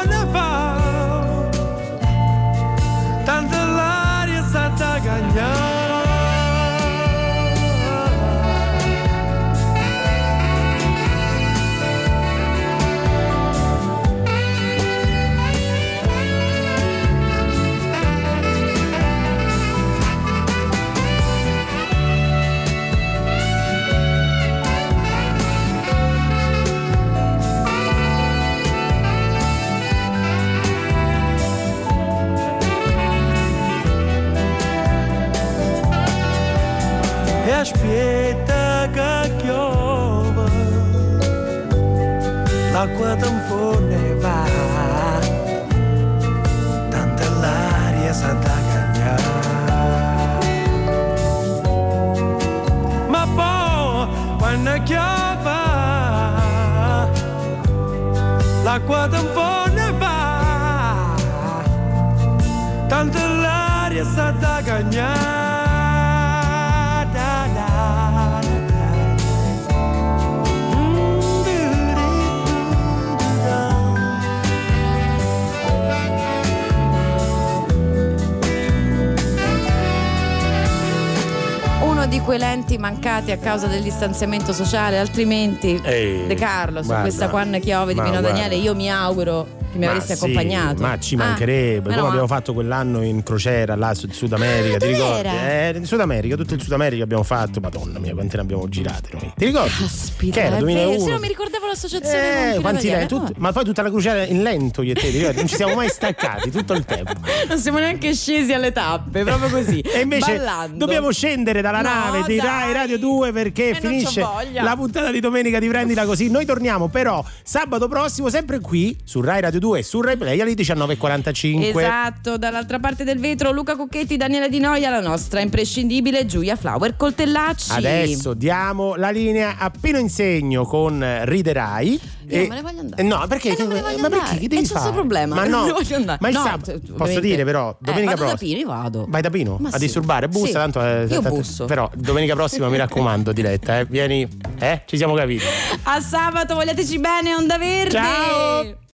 [82.90, 87.94] mancati a causa del distanziamento sociale, altrimenti Ehi, De Carlo su guarda, questa Quando Chiove
[87.94, 88.20] di Pino.
[88.20, 90.80] Daniele, io mi auguro che mi Ma avresti sì, accompagnato.
[90.82, 94.78] Ma ci Ah, mancherebbe, come meno abbiamo fatto quell'anno in crociera là sul Sud America,
[94.78, 95.28] ti dove ricordi?
[95.28, 98.68] Eh, in Sud America, tutto il Sud America abbiamo fatto, madonna mia, quante ne abbiamo
[98.68, 99.32] girate noi.
[99.36, 99.70] Ti ricordi?
[99.80, 101.04] Caspita, che era è vero, 2001?
[101.04, 103.34] se non mi ricordavo l'associazione con Eh, quanti lei, tut- no.
[103.38, 106.50] ma poi tutta la crociera in lento io e te, non ci siamo mai staccati
[106.50, 107.12] tutto il tempo.
[107.48, 109.80] Non siamo neanche scesi alle tappe, proprio così.
[109.80, 110.76] E invece ballando.
[110.76, 112.38] dobbiamo scendere dalla No, nave di.
[112.38, 114.20] Rai Radio 2 perché Eh, finisce
[114.52, 116.30] la puntata di domenica di Prendila Così.
[116.30, 120.40] Noi torniamo però sabato prossimo sempre qui su Rai Radio 2 e su Rai Play
[120.40, 121.78] alle 19.45.
[121.80, 126.96] Esatto, dall'altra parte del vetro Luca Cucchetti, Daniela Di Noia, la nostra imprescindibile Giulia Flower
[126.96, 127.72] Coltellacci.
[127.72, 131.22] Adesso diamo la linea a Pino Insegno con
[131.56, 132.00] Riderai.
[132.28, 133.02] Io non me ne voglio andare.
[133.02, 133.56] Eh, No, perché?
[133.56, 133.94] Eh, ma perché?
[134.04, 134.38] andare.
[134.38, 134.68] Che devi E fare?
[134.80, 135.34] questo problema.
[135.36, 136.18] Ma no, Non voglio andare.
[136.20, 138.54] ma il No, sabato t- posso ovviamente- dire però, Eh, domenica da prossima.
[138.56, 139.06] Pino, vado.
[139.08, 139.78] Vai da Pino Ma a sì.
[139.78, 140.52] disturbare, bussa, Sì.
[140.52, 141.64] tanto è, Io busso.
[141.64, 144.28] Però domenica prossima mi raccomando, Diletta, eh, vieni,
[144.58, 144.82] eh?
[144.86, 145.44] Ci siamo capiti.
[145.84, 147.90] A sabato, vogliateci bene, Onda Verde.
[147.90, 148.76] Ciao.